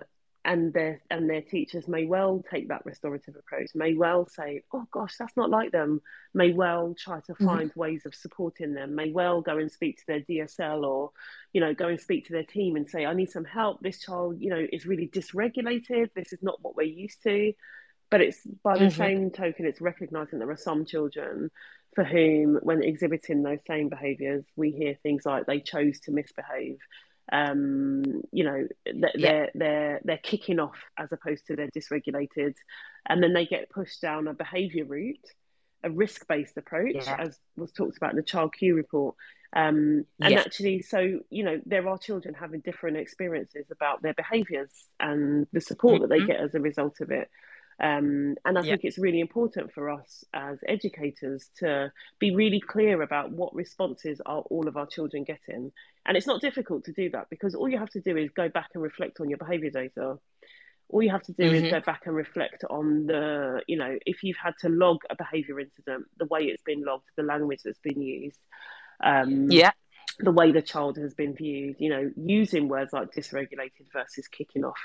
[0.45, 4.87] and their and their teachers may well take that restorative approach may well say oh
[4.91, 6.01] gosh that's not like them
[6.35, 7.47] may well try to mm-hmm.
[7.47, 7.81] find mm-hmm.
[7.81, 11.11] ways of supporting them may well go and speak to their dsl or
[11.53, 14.01] you know go and speak to their team and say i need some help this
[14.01, 17.53] child you know is really dysregulated this is not what we're used to
[18.11, 18.97] but it's by the mm-hmm.
[18.97, 21.51] same token it's recognizing there are some children
[21.95, 26.79] for whom when exhibiting those same behaviors we hear things like they chose to misbehave
[27.33, 29.47] um, you know, they're, yeah.
[29.55, 32.55] they're they're kicking off as opposed to they're dysregulated,
[33.09, 35.27] and then they get pushed down a behaviour route,
[35.83, 37.17] a risk based approach, yeah.
[37.19, 39.15] as was talked about in the Child Q report.
[39.57, 44.71] Um, and actually, so you know, there are children having different experiences about their behaviours
[45.01, 46.03] and the support mm-hmm.
[46.03, 46.27] that they mm-hmm.
[46.27, 47.31] get as a result of it.
[47.81, 48.73] Um, and I yeah.
[48.73, 54.21] think it's really important for us as educators to be really clear about what responses
[54.25, 55.73] are all of our children getting.
[56.07, 58.49] And it's not difficult to do that because all you have to do is go
[58.49, 60.19] back and reflect on your behaviour data.
[60.89, 61.65] All you have to do mm-hmm.
[61.67, 65.17] is go back and reflect on the, you know, if you've had to log a
[65.17, 68.39] behaviour incident, the way it's been logged, the language that's been used.
[69.03, 69.73] Um, yeah
[70.19, 74.65] the way the child has been viewed, you know, using words like dysregulated versus kicking
[74.65, 74.79] off,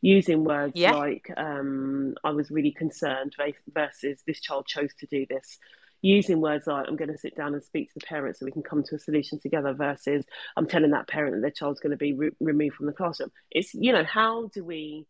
[0.00, 0.92] using words yeah.
[0.92, 3.34] like um, I was really concerned
[3.72, 5.58] versus this child chose to do this,
[6.02, 8.52] using words like I'm going to sit down and speak to the parents so we
[8.52, 10.24] can come to a solution together versus
[10.56, 13.32] I'm telling that parent that their child's going to be re- removed from the classroom.
[13.50, 15.06] It's, you know, how do we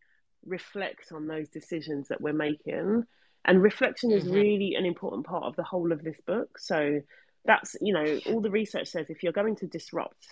[0.47, 3.05] reflect on those decisions that we're making?
[3.45, 4.27] And reflection mm-hmm.
[4.27, 6.59] is really an important part of the whole of this book.
[6.59, 7.01] So,
[7.45, 10.27] that's you know all the research says if you're going to disrupt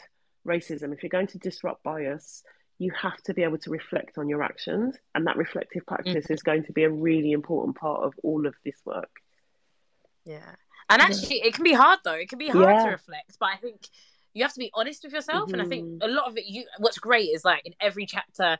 [0.46, 2.42] racism if you're going to disrupt bias
[2.78, 6.32] you have to be able to reflect on your actions and that reflective practice mm-hmm.
[6.32, 9.10] is going to be a really important part of all of this work
[10.24, 10.54] yeah
[10.90, 12.84] and actually it can be hard though it can be hard yeah.
[12.84, 13.80] to reflect but i think
[14.34, 15.54] you have to be honest with yourself mm-hmm.
[15.54, 16.08] and i think mm-hmm.
[16.08, 18.56] a lot of it you what's great is like in every chapter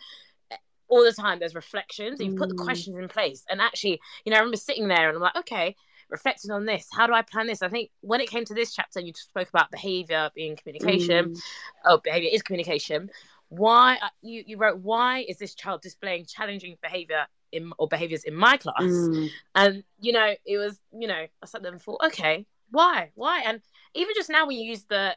[0.89, 2.65] all the time there's reflections You've put the mm.
[2.65, 5.77] questions in place and actually you know i remember sitting there and i'm like okay
[6.11, 6.89] reflecting on this.
[6.93, 7.63] How do I plan this?
[7.63, 11.35] I think when it came to this chapter, you spoke about behavior being communication.
[11.35, 11.41] Mm.
[11.85, 13.11] Oh, behavior is communication.
[13.49, 18.25] Why uh, you you wrote why is this child displaying challenging behavior in or behaviors
[18.25, 18.83] in my class?
[18.83, 19.31] Mm.
[19.55, 23.43] And you know, it was you know I sat there and thought, okay, why, why?
[23.47, 23.61] And
[23.95, 25.17] even just now, we use the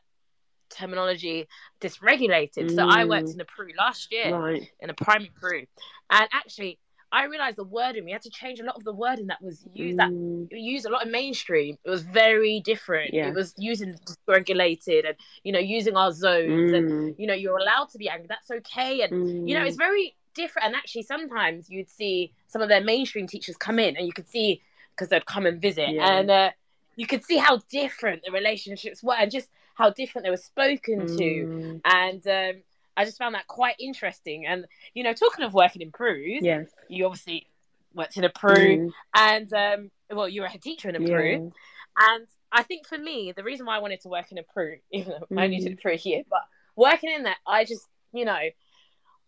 [0.69, 1.47] terminology
[1.81, 2.69] dysregulated.
[2.69, 2.75] Mm.
[2.75, 3.35] So I worked mm.
[3.35, 4.67] in a PRU last year right.
[4.79, 5.65] in a primary PRU,
[6.09, 6.79] and actually
[7.11, 8.05] I realized the wording.
[8.05, 9.99] We had to change a lot of the wording that was used.
[9.99, 10.49] Mm.
[10.49, 11.77] That used a lot of mainstream.
[11.83, 13.13] It was very different.
[13.13, 13.27] Yeah.
[13.27, 13.95] It was using
[14.27, 16.77] regulated and you know using our zones mm.
[16.77, 18.27] and you know you're allowed to be angry.
[18.29, 19.01] That's okay.
[19.01, 19.49] And mm.
[19.49, 19.79] you know it's mm.
[19.79, 20.67] very different.
[20.67, 24.29] And actually, sometimes you'd see some of their mainstream teachers come in, and you could
[24.29, 24.61] see
[24.95, 26.17] because they'd come and visit, yeah.
[26.17, 26.51] and uh,
[26.95, 31.01] you could see how different the relationships were, and just how different they were spoken
[31.01, 31.17] mm.
[31.17, 32.61] to, and um,
[32.97, 34.45] I just found that quite interesting.
[34.45, 37.47] And you know, talking of working in PRUs, yes, you obviously
[37.93, 38.91] worked in a PRU, mm.
[39.15, 41.15] and um, well, you were a teacher in a yeah.
[41.15, 41.51] PRU,
[41.97, 44.77] and I think for me, the reason why I wanted to work in a PRU,
[44.91, 46.41] even though I only did it for a year, but
[46.75, 48.39] working in that, I just, you know,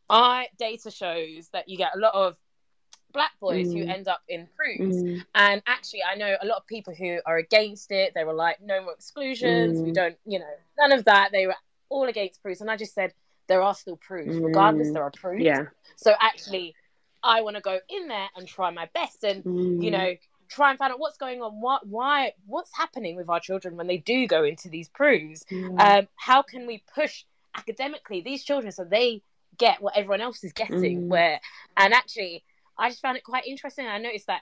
[0.10, 2.36] I data shows that you get a lot of
[3.14, 3.86] black boys mm.
[3.86, 5.04] who end up in PRUs.
[5.04, 5.24] Mm.
[5.36, 8.14] And actually, I know a lot of people who are against it.
[8.14, 9.80] They were like, no more exclusions.
[9.80, 9.86] Mm.
[9.86, 11.30] We don't, you know, none of that.
[11.32, 11.56] They were
[11.90, 12.60] all against PRUs.
[12.60, 13.14] And I just said,
[13.48, 14.38] there are still PRUs.
[14.38, 14.94] Regardless, mm.
[14.94, 15.42] there are PRUs.
[15.42, 15.66] Yeah.
[15.96, 16.76] So actually,
[17.24, 19.44] I want to go in there and try my best and,
[19.84, 19.92] you mm.
[19.92, 20.14] know,
[20.50, 21.62] try and find out what's going on.
[21.62, 25.44] What, why, what's happening with our children when they do go into these PRUs?
[25.80, 27.24] Um, how can we push
[27.56, 29.22] academically these children so they
[29.58, 31.10] get what everyone else is getting?
[31.10, 31.40] Where,
[31.78, 32.44] and actually,
[32.78, 33.88] I just found it quite interesting.
[33.88, 34.42] I noticed that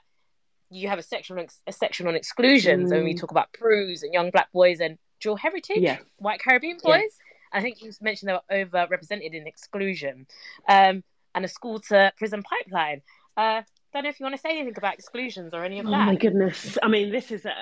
[0.70, 2.96] you have a section on, a section on exclusions, mm.
[2.96, 5.98] and we talk about PRUs and young black boys and dual heritage, yeah.
[6.16, 7.02] white Caribbean boys.
[7.02, 7.31] Yeah.
[7.52, 10.26] I think you mentioned they were overrepresented in exclusion,
[10.68, 11.02] um,
[11.34, 13.02] and a school to prison pipeline.
[13.36, 15.90] Uh, don't know if you want to say anything about exclusions or any of oh
[15.90, 16.02] that.
[16.02, 16.78] Oh my goodness!
[16.82, 17.52] I mean, this is a,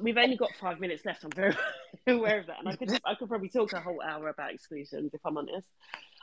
[0.00, 1.24] we've only got five minutes left.
[1.24, 1.54] I'm very
[2.06, 5.14] aware of that, and I could I could probably talk a whole hour about exclusions
[5.14, 5.68] if I'm honest.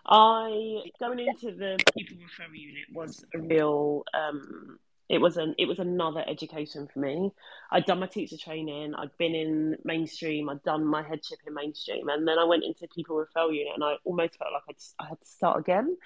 [0.05, 4.03] I going into the pupil referral unit was a real.
[4.13, 4.79] Um,
[5.09, 7.31] it was an it was another education for me.
[7.71, 8.93] I'd done my teacher training.
[8.95, 10.49] I'd been in mainstream.
[10.49, 13.83] I'd done my headship in mainstream, and then I went into pupil referral unit, and
[13.83, 15.97] I almost felt like I'd, I had to start again.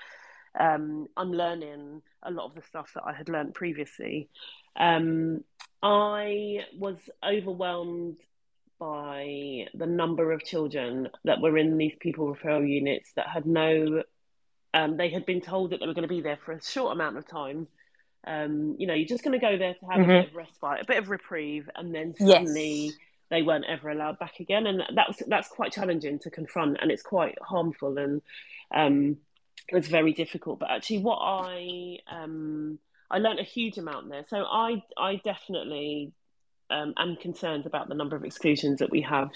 [0.60, 4.30] Um, learning a lot of the stuff that I had learned previously.
[4.76, 5.44] Um,
[5.82, 8.18] I was overwhelmed
[8.78, 14.04] by the number of children that were in these pupil referral units that had no,
[14.74, 16.92] um, they had been told that they were going to be there for a short
[16.92, 17.68] amount of time.
[18.26, 20.12] Um, you know, you're just going to go there to have mm-hmm.
[20.12, 22.94] a bit of respite, a bit of reprieve, and then suddenly yes.
[23.30, 24.68] they weren't ever allowed back again.
[24.68, 28.22] And that's that's quite challenging to confront, and it's quite harmful, and
[28.74, 29.18] um,
[29.70, 30.60] it's very difficult.
[30.60, 34.26] But actually, what I um, I learned a huge amount there.
[34.28, 36.14] So I I definitely
[36.70, 39.32] um, am concerned about the number of exclusions that we have.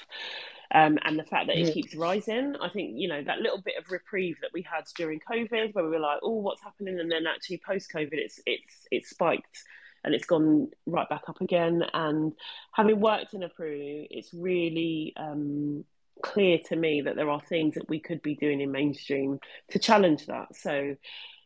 [0.73, 2.55] Um, and the fact that it keeps rising.
[2.61, 5.83] I think you know that little bit of reprieve that we had during COVID, where
[5.83, 9.63] we were like, "Oh, what's happening?" and then actually post COVID, it's it's it's spiked
[10.05, 11.83] and it's gone right back up again.
[11.93, 12.33] And
[12.71, 15.83] having worked in a PRU, it's really um,
[16.21, 19.39] clear to me that there are things that we could be doing in mainstream
[19.71, 20.55] to challenge that.
[20.55, 20.95] So,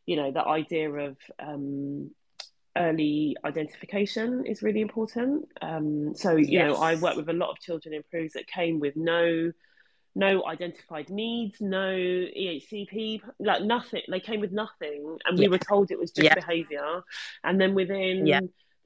[0.06, 2.12] you know, the idea of um,
[2.78, 5.48] early identification is really important.
[5.62, 6.68] Um, so you yes.
[6.68, 9.52] know, I work with a lot of children in PRUs that came with no
[10.16, 14.02] no identified needs, no EHCP, like nothing.
[14.10, 15.46] They came with nothing, and yeah.
[15.46, 16.36] we were told it was just yeah.
[16.36, 17.04] behaviour.
[17.44, 18.42] And then within yeah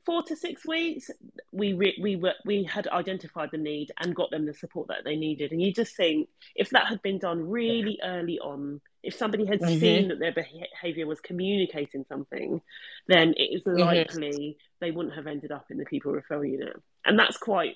[0.06, 1.10] four to six weeks,
[1.52, 5.04] we re- we were we had identified the need and got them the support that
[5.04, 5.52] they needed.
[5.52, 9.62] And you just think if that had been done really early on, if somebody had
[9.62, 9.80] mm-hmm.
[9.80, 12.62] seen that their behaviour was communicating something,
[13.08, 13.80] then it is mm-hmm.
[13.80, 14.60] likely mm-hmm.
[14.80, 16.76] they wouldn't have ended up in the pupil referral unit.
[17.06, 17.76] And that's quite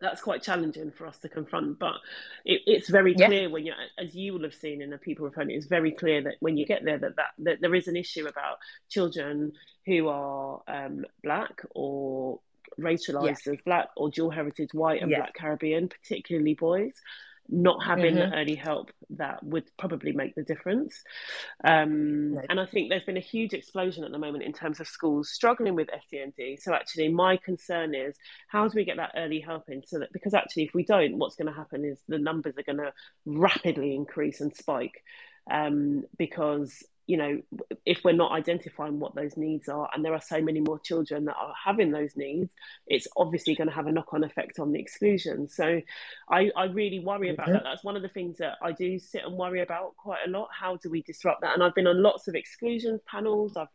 [0.00, 1.78] that's quite challenging for us to confront.
[1.78, 1.94] But
[2.44, 3.26] it, it's very yeah.
[3.26, 6.22] clear when you, as you will have seen in the pupil referral, it's very clear
[6.22, 9.52] that when you get there, that, that, that there is an issue about children
[9.86, 12.40] who are um, black or
[12.78, 13.52] racialized yeah.
[13.52, 15.18] as black or dual heritage white and yeah.
[15.18, 16.92] black Caribbean, particularly boys
[17.48, 18.30] not having mm-hmm.
[18.30, 21.02] the early help that would probably make the difference.
[21.64, 22.46] Um, right.
[22.48, 25.30] And I think there's been a huge explosion at the moment in terms of schools
[25.30, 26.58] struggling with SEND.
[26.60, 28.16] So actually, my concern is
[28.48, 29.82] how do we get that early help in?
[29.86, 32.62] So that because actually, if we don't, what's going to happen is the numbers are
[32.62, 32.92] going to
[33.24, 35.02] rapidly increase and spike.
[35.48, 37.40] Um, because you know,
[37.84, 41.26] if we're not identifying what those needs are, and there are so many more children
[41.26, 42.50] that are having those needs,
[42.86, 45.48] it's obviously going to have a knock on effect on the exclusion.
[45.48, 45.80] So
[46.28, 47.54] I, I really worry about mm-hmm.
[47.54, 47.62] that.
[47.64, 50.48] That's one of the things that I do sit and worry about quite a lot.
[50.52, 51.54] How do we disrupt that?
[51.54, 53.56] And I've been on lots of exclusion panels.
[53.56, 53.68] I've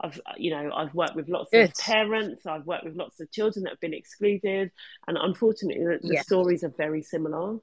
[0.00, 1.70] I've you know I've worked with lots Good.
[1.70, 2.46] of parents.
[2.46, 4.70] I've worked with lots of children that have been excluded,
[5.06, 6.22] and unfortunately, the, the yeah.
[6.22, 7.58] stories are very similar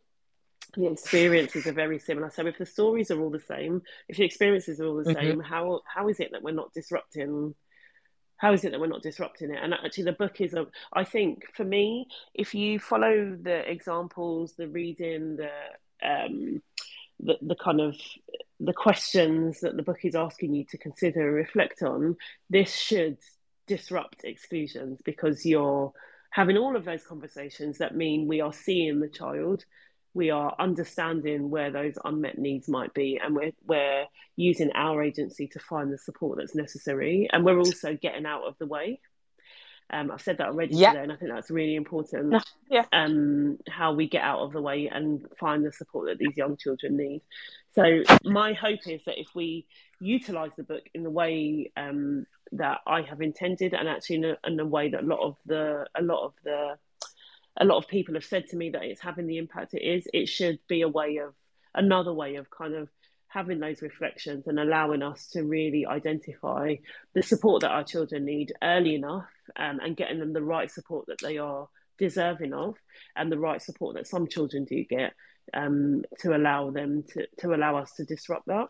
[0.74, 2.30] the experiences are very similar.
[2.30, 5.20] So if the stories are all the same, if the experiences are all the mm-hmm.
[5.20, 7.55] same, how how is it that we're not disrupting?
[8.38, 9.59] How is it that we're not disrupting it?
[9.61, 10.68] And actually, the book is a.
[10.93, 15.51] I think for me, if you follow the examples, the reading, the
[16.07, 16.61] um,
[17.20, 17.95] the, the kind of
[18.59, 22.16] the questions that the book is asking you to consider and reflect on,
[22.49, 23.18] this should
[23.68, 25.91] disrupt exclusions because you're
[26.30, 29.66] having all of those conversations that mean we are seeing the child
[30.16, 34.05] we are understanding where those unmet needs might be and we're, we're
[34.36, 38.57] using our agency to find the support that's necessary and we're also getting out of
[38.57, 38.99] the way
[39.91, 40.93] Um, I've said that already yeah.
[40.93, 42.34] today, and I think that's really important.
[42.72, 42.86] yeah.
[42.91, 46.57] Um, how we get out of the way and find the support that these young
[46.57, 47.22] children need.
[47.78, 47.84] So
[48.24, 49.68] my hope is that if we
[49.99, 54.38] utilise the book in the way um, that I have intended, and actually in a,
[54.47, 56.78] in a way that a lot of the a lot of the
[57.58, 60.08] a lot of people have said to me that it's having the impact it is,
[60.14, 61.34] it should be a way of
[61.74, 62.89] another way of kind of
[63.28, 66.76] having those reflections and allowing us to really identify
[67.14, 69.28] the support that our children need early enough
[69.58, 72.76] um, and getting them the right support that they are deserving of
[73.16, 75.14] and the right support that some children do get
[75.53, 78.68] um, to allow them to, to allow us to disrupt that.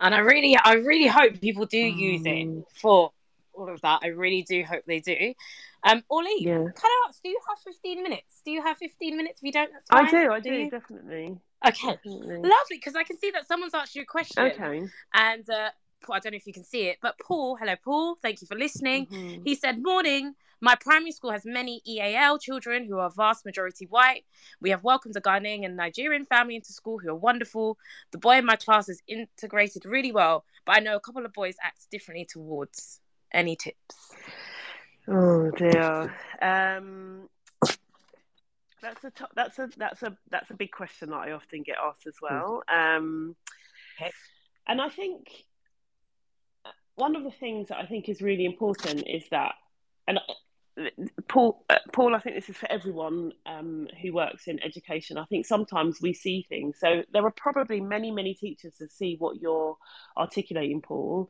[0.00, 2.64] And i really i really hope people do use it mm.
[2.74, 3.12] for
[3.52, 4.00] all of that.
[4.02, 5.34] I really do hope they do
[5.84, 6.58] um, Ollie, yeah.
[6.58, 8.42] can I ask, do you have 15 minutes?
[8.44, 9.40] Do you have 15 minutes?
[9.40, 11.38] If you don't, I do, I do, do definitely.
[11.66, 12.36] Okay, definitely.
[12.36, 14.44] lovely, because I can see that someone's asked you a question.
[14.44, 14.86] Okay.
[15.14, 15.70] And uh,
[16.10, 18.56] I don't know if you can see it, but Paul, hello, Paul, thank you for
[18.56, 19.06] listening.
[19.06, 19.42] Mm-hmm.
[19.44, 20.34] He said, Morning.
[20.62, 24.24] My primary school has many EAL children who are vast majority white.
[24.60, 27.78] We have welcomed a Ghanaian and Nigerian family into school who are wonderful.
[28.10, 31.32] The boy in my class is integrated really well, but I know a couple of
[31.32, 33.00] boys act differently towards.
[33.32, 34.12] Any tips?
[35.08, 36.14] Oh dear.
[36.42, 37.28] Um,
[38.82, 41.76] that's a to- that's a that's a that's a big question that I often get
[41.82, 42.62] asked as well.
[42.68, 43.36] Um,
[44.66, 45.28] and I think
[46.64, 49.54] uh, one of the things that I think is really important is that,
[50.06, 50.84] and uh,
[51.28, 55.18] Paul, uh, Paul, I think this is for everyone um, who works in education.
[55.18, 56.76] I think sometimes we see things.
[56.80, 59.76] So there are probably many, many teachers that see what you're
[60.16, 61.28] articulating, Paul,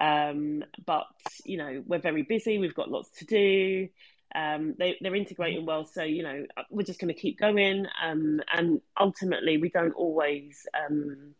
[0.00, 1.06] um, but
[1.44, 2.58] you know, we're very busy.
[2.58, 3.88] We've got lots to do.
[4.34, 7.86] Um, they, they're integrating well, so you know, we're just going to keep going.
[8.02, 11.34] Um, and ultimately, we don't always um,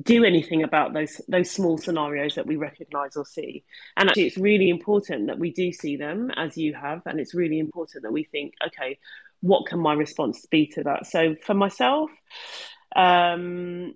[0.00, 3.64] do anything about those those small scenarios that we recognise or see.
[3.96, 7.34] And actually, it's really important that we do see them as you have, and it's
[7.34, 8.98] really important that we think, okay,
[9.40, 11.06] what can my response be to that?
[11.06, 12.10] So for myself.
[12.94, 13.94] Um,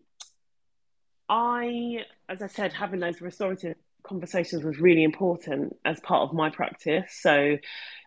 [1.29, 6.51] I, as I said, having those restorative conversations was really important as part of my
[6.51, 7.13] practice.
[7.21, 7.59] So,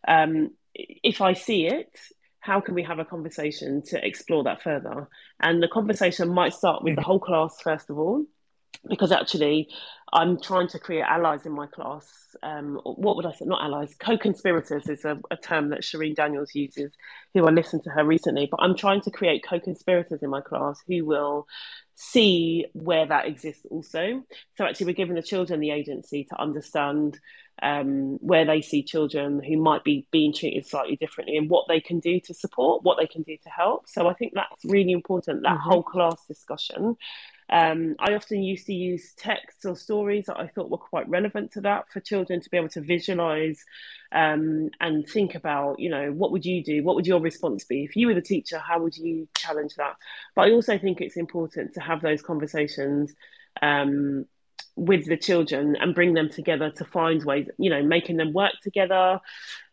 [0.08, 2.00] um, if I see it,
[2.40, 5.10] how can we have a conversation to explore that further?
[5.40, 8.26] And the conversation might start with the whole class, first of all,
[8.88, 9.68] because actually
[10.12, 12.08] I'm trying to create allies in my class.
[12.42, 13.46] Um, what would I say?
[13.46, 16.92] Not allies, co conspirators is a, a, term that Shereen Daniels uses,
[17.34, 18.48] who I listened to her recently.
[18.50, 21.48] But I'm trying to create co conspirators in my class who will
[21.96, 24.24] see where that exists also.
[24.58, 27.20] So actually, we're giving the children the agency to understand
[27.62, 31.82] um, where they see children who might be being treated slightly differently and what they
[31.82, 33.88] can do to support, what they can do to help.
[33.88, 35.70] So I think that's really important, that mm-hmm.
[35.70, 36.96] whole class discussion.
[37.52, 41.52] Um, I often used to use texts or stories that I thought were quite relevant
[41.54, 43.64] to that for children to be able to visualize
[44.12, 46.84] um, and think about, you know, what would you do?
[46.84, 47.84] What would your response be?
[47.84, 49.96] If you were the teacher, how would you challenge that?
[50.36, 53.14] But I also think it's important to have those conversations
[53.62, 54.26] um,
[54.80, 58.54] with the children and bring them together to find ways, you know, making them work
[58.64, 59.20] together,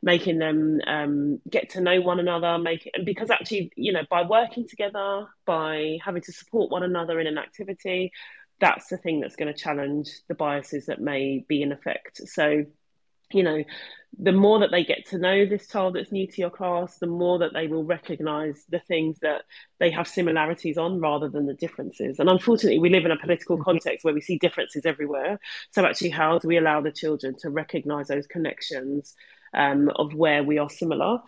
[0.03, 4.23] making them um, get to know one another, make it, because actually, you know, by
[4.23, 8.11] working together, by having to support one another in an activity,
[8.59, 12.21] that's the thing that's going to challenge the biases that may be in effect.
[12.27, 12.65] So,
[13.33, 13.64] you know,
[14.18, 17.07] the more that they get to know this child that's new to your class, the
[17.07, 19.43] more that they will recognize the things that
[19.79, 22.18] they have similarities on rather than the differences.
[22.18, 23.64] And unfortunately, we live in a political mm-hmm.
[23.64, 25.39] context where we see differences everywhere.
[25.72, 29.14] So, actually, how do we allow the children to recognize those connections
[29.53, 31.18] um, of where we are similar?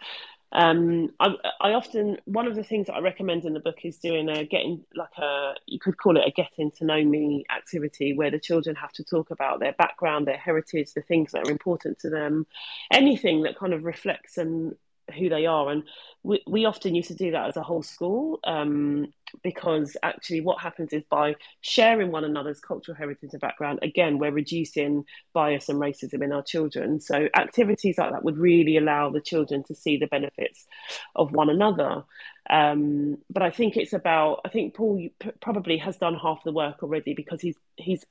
[0.53, 3.99] Um, I, I, often one of the things that I recommend in the book is
[3.99, 8.14] doing a getting like a you could call it a getting to know me activity
[8.14, 11.51] where the children have to talk about their background, their heritage, the things that are
[11.51, 12.46] important to them,
[12.90, 14.74] anything that kind of reflects and
[15.16, 15.70] who they are.
[15.70, 15.84] And
[16.22, 19.06] we, we often used to do that as a whole school um,
[19.42, 24.32] because actually what happens is by sharing one another's cultural heritage and background, again, we're
[24.32, 27.00] reducing bias and racism in our children.
[27.00, 30.66] So activities like that would really allow the children to see the benefits
[31.14, 32.04] of one another.
[32.50, 35.09] Um, but I think it's about, I think Paul
[35.40, 38.04] probably has done half the work already because he's he's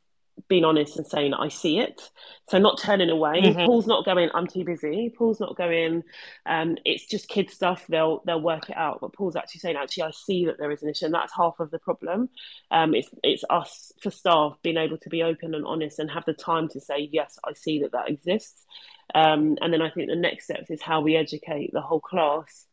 [0.48, 2.10] being honest and saying I see it.
[2.50, 3.42] So not turning away.
[3.42, 3.66] Mm-hmm.
[3.66, 5.14] Paul's not going, I'm too busy.
[5.16, 6.04] Paul's not going,
[6.46, 9.00] um, it's just kid stuff, they'll they'll work it out.
[9.02, 11.60] But Paul's actually saying, actually, I see that there is an issue, and that's half
[11.60, 12.30] of the problem.
[12.72, 16.26] Um, it's it's us for staff being able to be open and honest and have
[16.26, 18.66] the time to say, yes, I see that that exists.
[19.14, 22.66] Um, and then I think the next steps is how we educate the whole class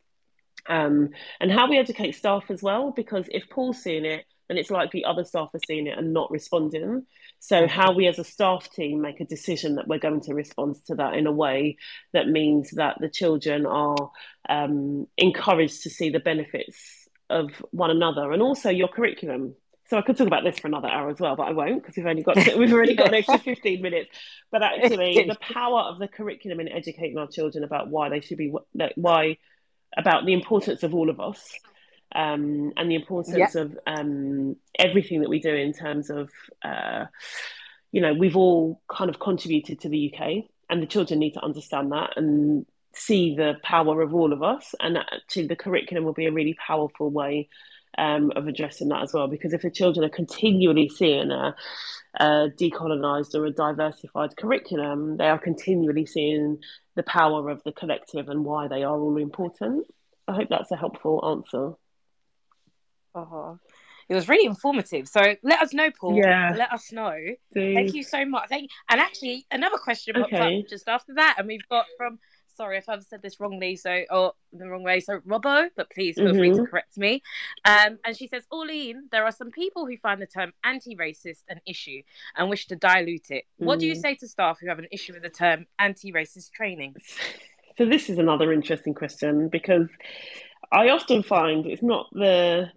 [0.67, 1.09] um,
[1.39, 2.91] and how we educate staff as well.
[2.91, 6.31] Because if Paul's seeing it, then it's likely other staff are seeing it and not
[6.31, 7.05] responding.
[7.39, 10.75] So, how we as a staff team make a decision that we're going to respond
[10.87, 11.77] to that in a way
[12.13, 14.11] that means that the children are
[14.49, 19.55] um, encouraged to see the benefits of one another and also your curriculum.
[19.87, 21.95] So I could talk about this for another hour as well, but I won't because
[21.95, 24.09] we've only got we've already got an extra fifteen minutes.
[24.51, 28.37] But actually, the power of the curriculum in educating our children about why they should
[28.37, 28.51] be
[28.95, 29.37] why
[29.95, 31.47] about the importance of all of us
[32.15, 33.55] um, and the importance yep.
[33.55, 36.29] of um, everything that we do in terms of,
[36.63, 37.05] uh,
[37.91, 41.43] you know, we've all kind of contributed to the UK, and the children need to
[41.43, 44.73] understand that and see the power of all of us.
[44.79, 47.49] And actually, the curriculum will be a really powerful way
[47.97, 49.27] um, of addressing that as well.
[49.27, 51.53] Because if the children are continually seeing a,
[52.17, 56.59] a decolonised or a diversified curriculum, they are continually seeing
[56.95, 59.85] the power of the collective and why they are all important.
[60.29, 61.73] I hope that's a helpful answer.
[63.15, 63.55] Uh-huh.
[64.07, 65.07] It was really informative.
[65.07, 66.15] So let us know, Paul.
[66.15, 66.53] Yeah.
[66.55, 67.17] Let us know.
[67.53, 68.49] Thank you so much.
[68.49, 68.67] Thank you.
[68.89, 70.59] And actually, another question popped okay.
[70.59, 72.19] up just after that, and we've got from
[72.55, 74.99] sorry if I've said this wrongly, so or the wrong way.
[74.99, 76.37] So Robbo, but please feel mm-hmm.
[76.37, 76.65] free to mm-hmm.
[76.65, 77.21] correct me.
[77.65, 81.59] Um, and she says, Orlene, there are some people who find the term anti-racist an
[81.65, 82.01] issue
[82.35, 83.45] and wish to dilute it.
[83.61, 83.65] Mm.
[83.65, 84.01] What do you mm.
[84.01, 86.95] say to staff who have an issue with the term anti-racist training?
[87.77, 89.87] So this is another interesting question because
[90.71, 92.69] I often find it's not the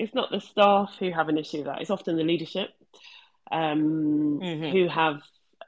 [0.00, 1.80] it's not the staff who have an issue with that.
[1.82, 2.70] It's often the leadership
[3.52, 4.70] um, mm-hmm.
[4.70, 5.20] who have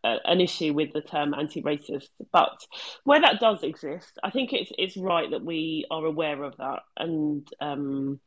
[0.03, 2.09] a, an issue with the term anti-racist.
[2.33, 2.67] But
[3.05, 6.81] where that does exist, I think it's it's right that we are aware of that,
[6.97, 8.21] and um,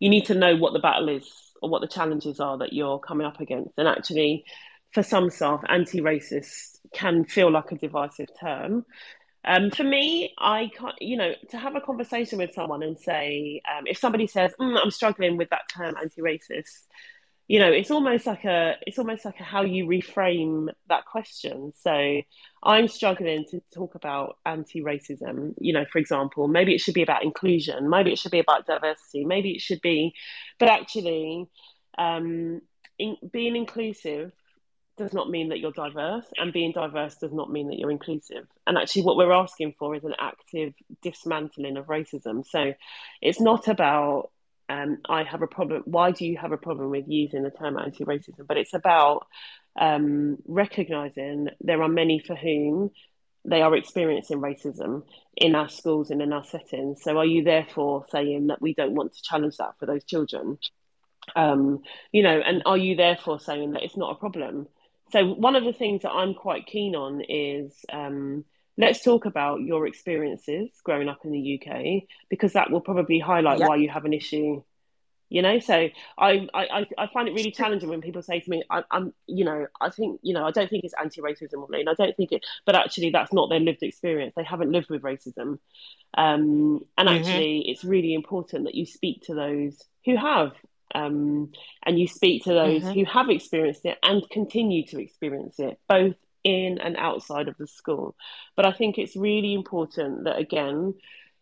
[0.00, 1.30] you need to know what the battle is
[1.62, 3.78] or what the challenges are that you're coming up against.
[3.78, 4.44] And actually,
[4.92, 8.84] for some staff, anti-racist can feel like a divisive term.
[9.46, 13.62] Um, for me, I can't, you know, to have a conversation with someone and say,
[13.70, 16.86] um, if somebody says, mm, "I'm struggling with that term, anti-racist,"
[17.48, 21.72] you know, it's almost like a, it's almost like a how you reframe that question.
[21.76, 22.22] So,
[22.64, 25.54] I'm struggling to talk about anti-racism.
[25.60, 28.66] You know, for example, maybe it should be about inclusion, maybe it should be about
[28.66, 30.12] diversity, maybe it should be,
[30.58, 31.46] but actually,
[31.98, 32.62] um,
[32.98, 34.32] in, being inclusive
[34.96, 38.46] does not mean that you're diverse, and being diverse does not mean that you're inclusive.
[38.66, 42.46] And actually, what we're asking for is an active dismantling of racism.
[42.46, 42.74] So
[43.20, 44.30] it's not about,
[44.68, 47.78] um, I have a problem, why do you have a problem with using the term
[47.78, 48.46] anti racism?
[48.46, 49.26] But it's about
[49.78, 52.90] um, recognizing there are many for whom
[53.44, 55.04] they are experiencing racism
[55.36, 57.02] in our schools and in our settings.
[57.02, 60.58] So are you therefore saying that we don't want to challenge that for those children?
[61.34, 61.82] Um,
[62.12, 64.68] you know, and are you therefore saying that it's not a problem?
[65.16, 68.44] So one of the things that I'm quite keen on is um,
[68.76, 73.60] let's talk about your experiences growing up in the UK because that will probably highlight
[73.60, 73.68] yep.
[73.68, 74.62] why you have an issue.
[75.30, 75.88] You know, so
[76.18, 79.44] I, I I find it really challenging when people say to me, I, am you
[79.44, 82.44] know, I think you know, I don't think it's anti-racism, and I don't think it,
[82.66, 84.34] but actually that's not their lived experience.
[84.36, 85.58] They haven't lived with racism,
[86.16, 87.08] um, and mm-hmm.
[87.08, 90.52] actually it's really important that you speak to those who have
[90.94, 91.52] um,
[91.84, 92.92] and you speak to those mm-hmm.
[92.92, 96.14] who have experienced it and continue to experience it, both
[96.44, 98.14] in and outside of the school.
[98.54, 100.94] But I think it's really important that, again,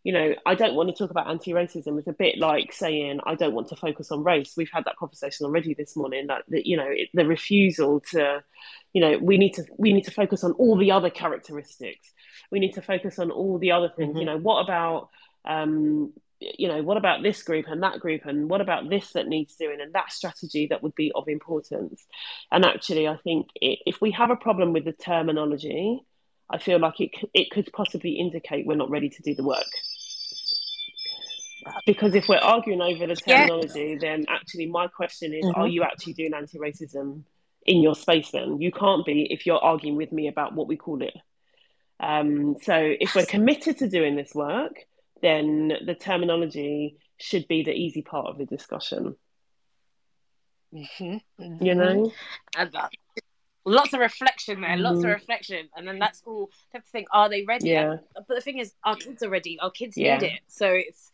[0.03, 1.99] you know, I don't want to talk about anti racism.
[1.99, 4.53] It's a bit like saying, I don't want to focus on race.
[4.57, 8.45] We've had that conversation already this morning that, that you know, it, the refusal to,
[8.92, 12.12] you know, we need to we need to focus on all the other characteristics.
[12.51, 14.11] We need to focus on all the other things.
[14.11, 14.18] Mm-hmm.
[14.18, 15.09] You know, what about
[15.47, 16.12] um,
[16.59, 19.57] you know, what about this group and that group, and what about this that needs
[19.57, 22.07] doing, and that strategy that would be of importance.
[22.51, 26.01] And actually, I think it, if we have a problem with the terminology,
[26.51, 29.66] I feel like it it could possibly indicate we're not ready to do the work.
[31.86, 34.01] Because if we're arguing over the terminology, yes.
[34.01, 35.61] then actually my question is: mm-hmm.
[35.61, 37.22] Are you actually doing anti-racism
[37.64, 38.30] in your space?
[38.30, 41.14] Then you can't be if you're arguing with me about what we call it.
[42.01, 44.85] Um, so if we're committed to doing this work,
[45.24, 49.16] then the terminology should be the easy part of the discussion.
[50.72, 51.16] Mm-hmm.
[51.42, 51.64] Mm-hmm.
[51.64, 52.12] You know?
[52.56, 52.88] And, uh,
[53.64, 55.06] lots of reflection there, lots mm-hmm.
[55.06, 55.68] of reflection.
[55.76, 57.70] And then that's all they have to think, are they ready?
[57.70, 57.96] Yeah.
[58.14, 60.18] But the thing is, our kids are ready, our kids yeah.
[60.18, 60.40] need it.
[60.46, 61.10] So it's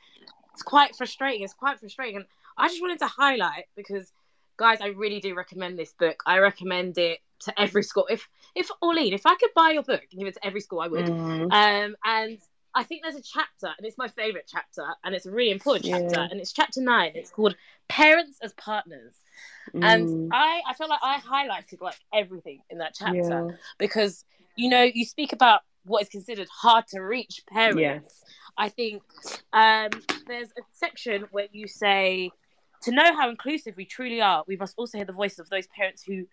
[0.52, 1.42] it's quite frustrating.
[1.42, 2.16] It's quite frustrating.
[2.16, 2.26] And
[2.58, 4.12] I just wanted to highlight because
[4.56, 6.22] guys, I really do recommend this book.
[6.26, 8.06] I recommend it to every school.
[8.10, 10.80] If if Orlene, if I could buy your book and give it to every school,
[10.80, 11.06] I would.
[11.06, 11.52] Mm.
[11.52, 12.38] Um, and
[12.74, 15.86] I think there's a chapter, and it's my favorite chapter, and it's a really important
[15.86, 17.12] chapter, and it's chapter nine.
[17.14, 17.56] It's called
[17.88, 19.14] Parents as Partners.
[19.74, 19.84] Mm.
[19.84, 23.56] And I, I feel like I highlighted like everything in that chapter yeah.
[23.78, 24.24] because
[24.56, 27.80] you know you speak about what is considered hard to reach parents.
[27.80, 28.24] Yes.
[28.56, 29.02] I think
[29.52, 29.90] um,
[30.26, 32.30] there's a section where you say
[32.82, 35.66] to know how inclusive we truly are, we must also hear the voices of those
[35.68, 36.26] parents who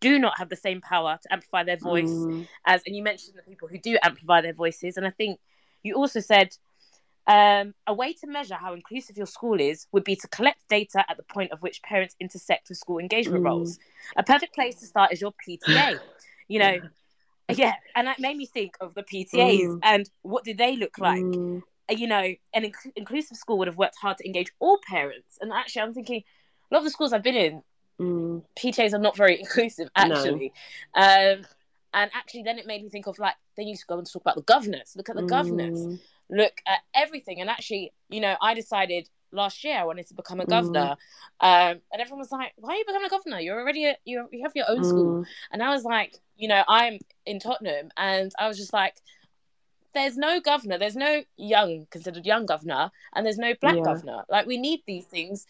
[0.00, 2.46] do not have the same power to amplify their voice mm.
[2.66, 5.40] as and you mentioned the people who do amplify their voices and i think
[5.84, 6.56] you also said
[7.26, 11.04] um, a way to measure how inclusive your school is would be to collect data
[11.08, 13.46] at the point of which parents intersect with school engagement mm.
[13.46, 13.78] roles
[14.16, 15.98] a perfect place to start is your pta
[16.48, 16.78] you know
[17.54, 19.78] yeah and that made me think of the ptas mm.
[19.82, 21.62] and what did they look like mm.
[21.90, 25.50] you know an inc- inclusive school would have worked hard to engage all parents and
[25.50, 26.22] actually i'm thinking
[26.70, 27.62] a lot of the schools i've been in
[28.00, 28.42] Mm.
[28.58, 30.52] PTAs are not very inclusive, actually.
[30.96, 31.02] No.
[31.02, 31.46] Um,
[31.92, 34.22] and actually, then it made me think of like they used to go and talk
[34.22, 34.94] about the governors.
[34.96, 35.28] Look at the mm.
[35.28, 36.00] governors.
[36.30, 37.40] Look at everything.
[37.40, 40.96] And actually, you know, I decided last year I wanted to become a governor,
[41.42, 41.72] mm.
[41.72, 43.40] um, and everyone was like, "Why are you becoming a governor?
[43.40, 45.26] You're already a, you you have your own school." Mm.
[45.52, 48.96] And I was like, you know, I'm in Tottenham, and I was just like,
[49.92, 53.82] there's no governor, there's no young considered young governor, and there's no black yeah.
[53.82, 54.24] governor.
[54.28, 55.46] Like we need these things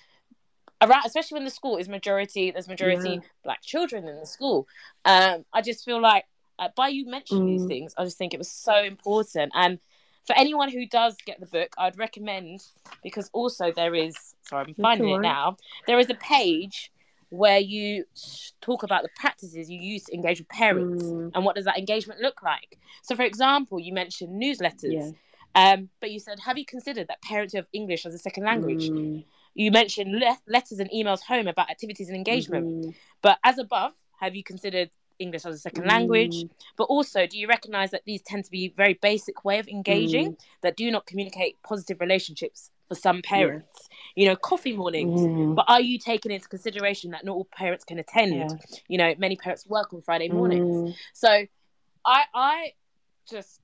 [0.81, 3.29] around, especially when the school is majority, there's majority yeah.
[3.43, 4.67] black children in the school.
[5.05, 6.25] Um, I just feel like
[6.77, 7.59] by you mentioning mm.
[7.59, 9.53] these things, I just think it was so important.
[9.55, 9.79] And
[10.27, 12.61] for anyone who does get the book, I'd recommend
[13.03, 15.57] because also there is sorry, I'm finding it now.
[15.87, 16.91] There is a page
[17.31, 18.05] where you
[18.61, 21.31] talk about the practices you use to engage with parents mm.
[21.35, 22.79] and what does that engagement look like.
[23.03, 24.93] So, for example, you mentioned newsletters.
[24.93, 25.11] Yeah.
[25.57, 28.45] Um, but you said, have you considered that parents who have English as a second
[28.45, 29.25] language mm.
[29.55, 32.67] You mentioned le- letters and emails home about activities and engagement.
[32.67, 32.91] Mm-hmm.
[33.23, 35.89] But as above, have you considered English as a second mm.
[35.89, 36.45] language?
[36.77, 40.33] But also, do you recognize that these tend to be very basic way of engaging
[40.33, 40.39] mm.
[40.63, 43.89] that do not communicate positive relationships for some parents?
[44.17, 44.23] Yeah.
[44.23, 45.21] You know, coffee mornings.
[45.21, 45.55] Mm.
[45.55, 48.35] But are you taking into consideration that not all parents can attend?
[48.35, 48.49] Yeah.
[48.89, 50.77] You know, many parents work on Friday mornings.
[50.77, 50.95] Mm.
[51.13, 51.47] So
[52.05, 52.73] I I
[53.29, 53.61] just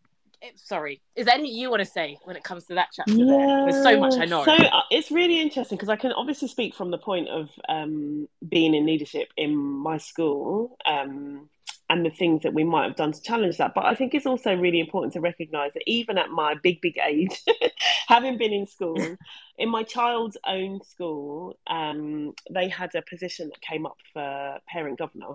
[0.57, 3.13] sorry, is there anything you want to say when it comes to that chapter?
[3.13, 3.67] Yeah, there?
[3.71, 4.45] There's so much I know.
[4.45, 8.29] So uh, it's really interesting because I can obviously speak from the point of um,
[8.47, 11.49] being in leadership in my school um,
[11.89, 13.75] and the things that we might have done to challenge that.
[13.75, 16.97] But I think it's also really important to recognise that even at my big, big
[17.05, 17.43] age,
[18.09, 19.17] having been in school,
[19.59, 24.99] in my child's own school, um, they had a position that came up for parent
[24.99, 25.35] governor.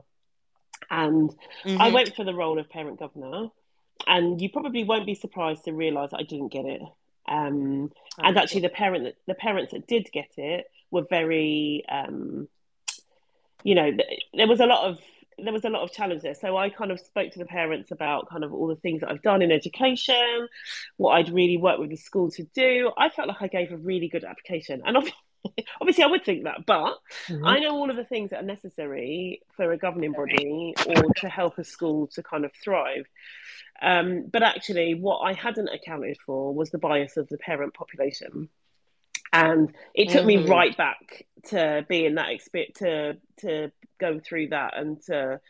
[0.89, 1.29] And
[1.65, 1.81] mm-hmm.
[1.81, 3.49] I went for the role of parent governor
[4.07, 6.81] and you probably won't be surprised to realise I didn't get it.
[7.27, 12.47] Um, and actually, the parent that, the parents that did get it were very, um,
[13.63, 13.91] you know,
[14.33, 14.99] there was a lot of
[15.37, 16.35] there was a lot of challenge there.
[16.35, 19.09] So I kind of spoke to the parents about kind of all the things that
[19.09, 20.47] I've done in education,
[20.97, 22.91] what I'd really worked with the school to do.
[22.97, 24.97] I felt like I gave a really good application, and
[25.81, 26.97] obviously I would think that, but
[27.27, 27.45] mm-hmm.
[27.45, 31.29] I know all of the things that are necessary for a governing body or to
[31.29, 33.05] help a school to kind of thrive.
[33.81, 38.49] Um, but actually, what I hadn't accounted for was the bias of the parent population.
[39.33, 40.45] And it took mm-hmm.
[40.45, 45.41] me right back to being that expert to to go through that and to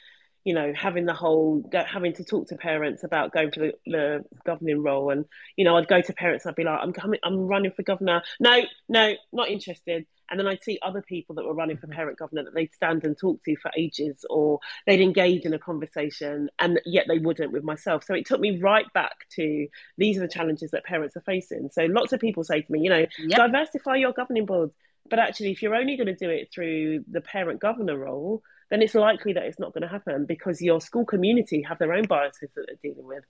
[0.46, 4.26] you know, having the whole having to talk to parents about going for the, the,
[4.46, 5.26] governing role, and
[5.56, 8.22] you know, I'd go to parents I'd be like, "I'm coming, I'm running for governor."
[8.40, 10.06] No, no, not interested.
[10.30, 11.96] And then I'd see other people that were running for mm-hmm.
[11.96, 15.60] parent governor that they'd stand and talk to for ages, or they'd engage in a
[15.60, 18.04] conversation, and yet they wouldn't with myself.
[18.04, 21.70] So it took me right back to these are the challenges that parents are facing.
[21.72, 23.38] So lots of people say to me, you know, yep.
[23.38, 24.72] diversify your governing board.
[25.10, 28.42] But actually, if you're only going to do it through the parent governor role,
[28.72, 31.94] then it's likely that it's not going to happen because your school community have their
[31.94, 33.24] own biases that they're dealing with.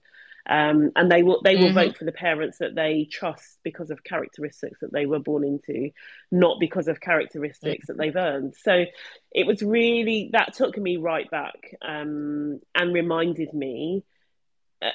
[0.48, 1.74] Um, and they will they will mm-hmm.
[1.74, 5.90] vote for the parents that they trust because of characteristics that they were born into,
[6.30, 7.96] not because of characteristics mm-hmm.
[7.96, 8.54] that they've earned.
[8.62, 8.84] So
[9.32, 14.04] it was really that took me right back um, and reminded me.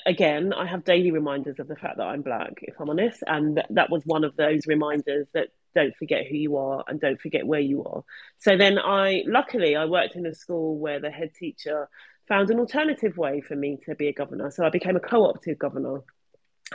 [0.06, 3.64] Again, I have daily reminders of the fact that I'm black, if I'm honest, and
[3.72, 7.48] that was one of those reminders that don't forget who you are and don't forget
[7.48, 8.03] where you are.
[8.38, 11.90] So then I, luckily, I worked in a school where the head teacher
[12.27, 14.52] found an alternative way for me to be a governor.
[14.52, 16.02] So I became a co-opted governor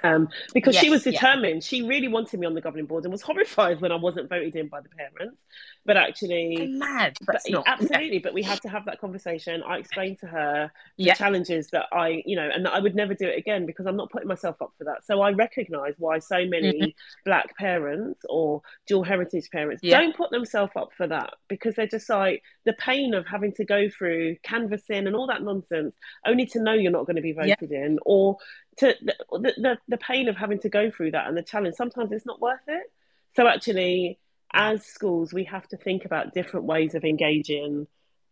[0.02, 1.62] um, because yes, she was determined.
[1.62, 1.68] Yeah.
[1.68, 4.54] She really wanted me on the governing board and was horrified when I wasn't voted
[4.54, 5.38] in by the parents.
[5.84, 7.16] But actually, I'm mad.
[7.24, 8.18] But, absolutely.
[8.18, 9.62] But we had to have that conversation.
[9.62, 11.14] I explained to her the yeah.
[11.14, 13.96] challenges that I, you know, and that I would never do it again because I'm
[13.96, 15.06] not putting myself up for that.
[15.06, 16.88] So I recognise why so many mm-hmm.
[17.24, 19.98] black parents or dual heritage parents yeah.
[19.98, 23.64] don't put themselves up for that because they're just like the pain of having to
[23.64, 25.94] go through canvassing and all that nonsense,
[26.26, 28.36] only to know you're not going to be voted in, or
[28.78, 32.12] to the, the, the pain of having to go through that and the challenge sometimes
[32.12, 32.92] it's not worth it.
[33.34, 34.18] So actually
[34.52, 37.86] as schools we have to think about different ways of engaging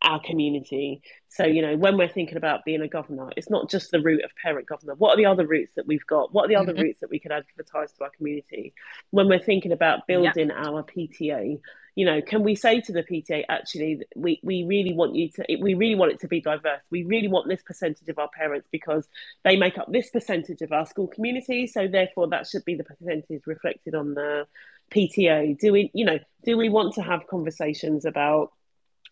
[0.05, 1.03] our community.
[1.29, 4.25] So, you know, when we're thinking about being a governor, it's not just the route
[4.25, 4.95] of parent governor.
[4.95, 6.33] What are the other routes that we've got?
[6.33, 6.71] What are the mm-hmm.
[6.71, 8.75] other routes that we could advertise to our community?
[9.11, 10.57] When we're thinking about building yep.
[10.57, 11.61] our PTA,
[11.97, 15.45] you know, can we say to the PTA, actually, we, we really want you to,
[15.61, 16.81] we really want it to be diverse.
[16.91, 19.09] We really want this percentage of our parents because
[19.45, 21.67] they make up this percentage of our school community.
[21.69, 24.47] So therefore, that should be the percentage reflected on the
[24.91, 25.59] PTA.
[25.59, 28.53] Do we, you know, do we want to have conversations about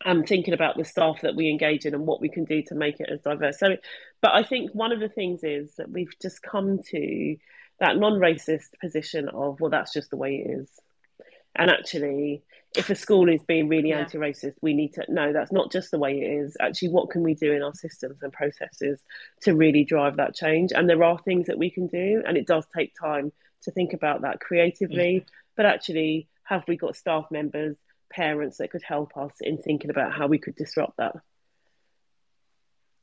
[0.05, 2.75] um, thinking about the staff that we engage in and what we can do to
[2.75, 3.59] make it as diverse.
[3.59, 3.77] So,
[4.21, 7.37] but I think one of the things is that we've just come to
[7.79, 10.69] that non-racist position of well, that's just the way it is.
[11.55, 12.43] And actually,
[12.75, 13.99] if a school is being really yeah.
[13.99, 16.57] anti-racist, we need to know that's not just the way it is.
[16.59, 18.99] Actually, what can we do in our systems and processes
[19.41, 20.71] to really drive that change?
[20.73, 23.31] And there are things that we can do, and it does take time
[23.63, 25.13] to think about that creatively.
[25.13, 25.33] Yeah.
[25.55, 27.77] But actually, have we got staff members,
[28.15, 31.15] parents that could help us in thinking about how we could disrupt that?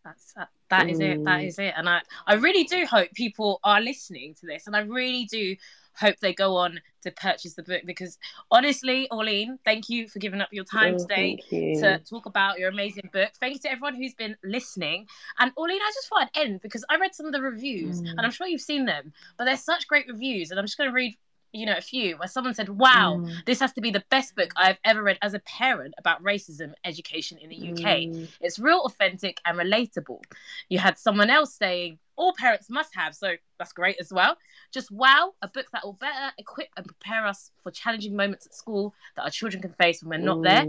[0.05, 1.25] That's that, that is it.
[1.25, 1.49] That mm.
[1.49, 1.75] is it.
[1.77, 5.57] And I, I really do hope people are listening to this, and I really do
[5.99, 8.19] hope they go on to purchase the book because
[8.51, 12.69] honestly, Orlene, thank you for giving up your time oh, today to talk about your
[12.69, 13.31] amazing book.
[13.41, 15.07] Thank you to everyone who's been listening.
[15.39, 18.11] And Orlene, I just thought I'd end because I read some of the reviews mm.
[18.11, 20.51] and I'm sure you've seen them, but they're such great reviews.
[20.51, 21.17] And I'm just going to read
[21.53, 23.45] you know a few where someone said wow mm.
[23.45, 26.73] this has to be the best book i've ever read as a parent about racism
[26.85, 28.29] education in the uk mm.
[28.41, 30.21] it's real authentic and relatable
[30.69, 34.37] you had someone else saying all parents must have so that's great as well
[34.73, 38.55] just wow, a book that will better equip and prepare us for challenging moments at
[38.55, 40.67] school that our children can face when we're not there.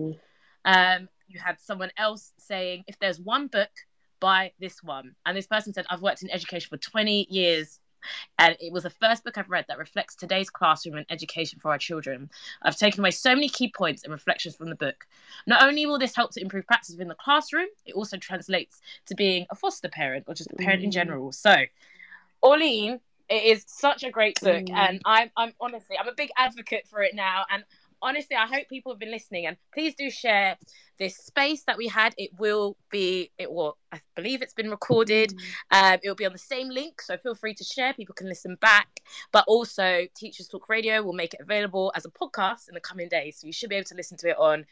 [0.65, 3.69] Um, you had someone else saying, if there's one book,
[4.19, 5.15] buy this one.
[5.25, 7.79] And this person said, I've worked in education for 20 years
[8.39, 11.71] and it was the first book I've read that reflects today's classroom and education for
[11.71, 12.29] our children.
[12.61, 15.05] I've taken away so many key points and reflections from the book.
[15.47, 19.15] Not only will this help to improve practice within the classroom, it also translates to
[19.15, 20.85] being a foster parent or just a parent mm.
[20.85, 21.31] in general.
[21.31, 21.55] So,
[22.43, 22.99] Orlene,
[23.29, 24.73] it is such a great book, mm.
[24.73, 27.63] and I'm I'm honestly I'm a big advocate for it now, and
[28.01, 30.57] honestly, I hope people have been listening and please do share
[30.97, 32.13] this space that we had.
[32.17, 35.33] It will be, it will, I believe it's been recorded.
[35.71, 35.93] Mm.
[35.93, 37.01] Um, it will be on the same link.
[37.01, 37.93] So feel free to share.
[37.93, 39.01] People can listen back.
[39.31, 43.09] But also, Teachers Talk Radio will make it available as a podcast in the coming
[43.09, 43.37] days.
[43.39, 44.65] So you should be able to listen to it on,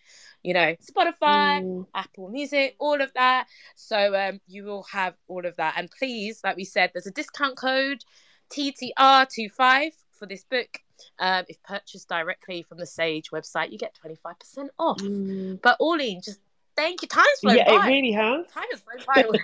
[0.43, 1.88] you know, Spotify, mm.
[1.95, 3.47] Apple Music, all of that.
[3.76, 5.76] So um, you will have all of that.
[5.77, 8.03] And please, like we said, there's a discount code
[8.51, 10.80] TTR25 for this book.
[11.19, 14.99] Um, if purchased directly from the Sage website, you get 25% off.
[14.99, 15.61] Mm.
[15.61, 16.39] But Orlene, just
[16.76, 17.07] thank you.
[17.07, 17.85] Time's flown yeah, by.
[17.85, 18.45] it really has.
[18.47, 19.39] Time has flown by.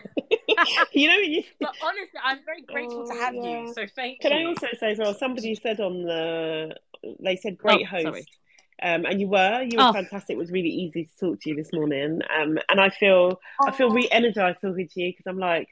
[0.93, 1.43] you know, you...
[1.59, 3.61] but honestly, I'm very grateful oh, to have yeah.
[3.61, 3.73] you.
[3.73, 4.37] So thank Can you.
[4.37, 5.13] Can I also say as well?
[5.13, 6.75] Somebody said on the,
[7.19, 8.03] they said great oh, host.
[8.03, 8.25] Sorry.
[8.83, 9.93] Um, and you were, you were oh.
[9.93, 10.35] fantastic.
[10.35, 12.19] It was really easy to talk to you this morning.
[12.37, 13.67] Um, and I feel, oh.
[13.67, 15.69] I feel re-energized talking to you because I'm like,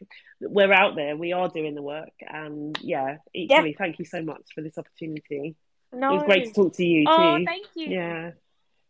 [0.49, 3.75] we're out there, we are doing the work, and yeah, equally, yeah.
[3.77, 5.55] thank you so much for this opportunity.
[5.93, 6.11] No.
[6.11, 7.45] It was great to talk to you oh, too.
[7.45, 7.87] thank you.
[7.87, 8.31] Yeah.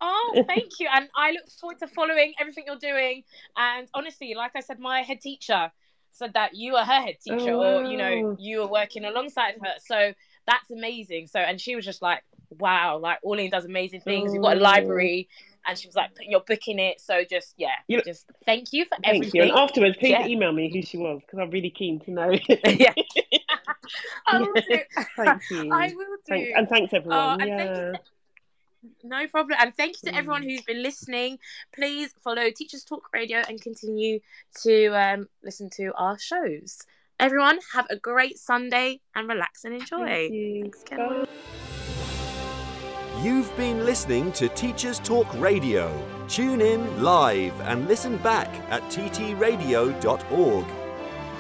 [0.02, 0.88] Oh, thank you.
[0.94, 3.24] And I look forward to following everything you're doing.
[3.56, 5.72] And honestly, like I said, my head teacher
[6.12, 7.80] said that you are her head teacher, oh.
[7.80, 8.38] or you know, oh.
[8.40, 9.74] you were working alongside her.
[9.80, 10.14] So
[10.46, 11.28] that's amazing.
[11.28, 12.24] So, and she was just like,
[12.60, 14.32] wow, like Orlene does amazing things.
[14.32, 14.64] We've got a oh.
[14.64, 15.30] library.
[15.66, 17.00] And she was like, you're booking it.
[17.00, 19.42] So just, yeah, you just thank you for thank everything.
[19.44, 19.50] You.
[19.50, 20.28] And afterwards, please yeah.
[20.28, 22.32] email me who she was because I'm really keen to know.
[22.66, 22.94] yeah.
[24.28, 24.80] I will do.
[25.16, 25.72] Thank you.
[25.72, 26.22] I will do.
[26.28, 27.42] Thanks, and thanks, everyone.
[27.42, 27.92] Oh, yeah.
[29.02, 29.58] No problem.
[29.62, 30.52] And thank you to everyone mm.
[30.52, 31.40] who's been listening.
[31.74, 34.20] Please follow Teachers Talk Radio and continue
[34.64, 36.80] to um, listen to our shows.
[37.20, 40.06] Everyone, have a great Sunday and relax and enjoy.
[40.06, 40.72] Thank you.
[40.86, 41.30] Thanks,
[43.22, 45.90] You've been listening to Teachers Talk Radio.
[46.28, 50.66] Tune in live and listen back at ttradio.org.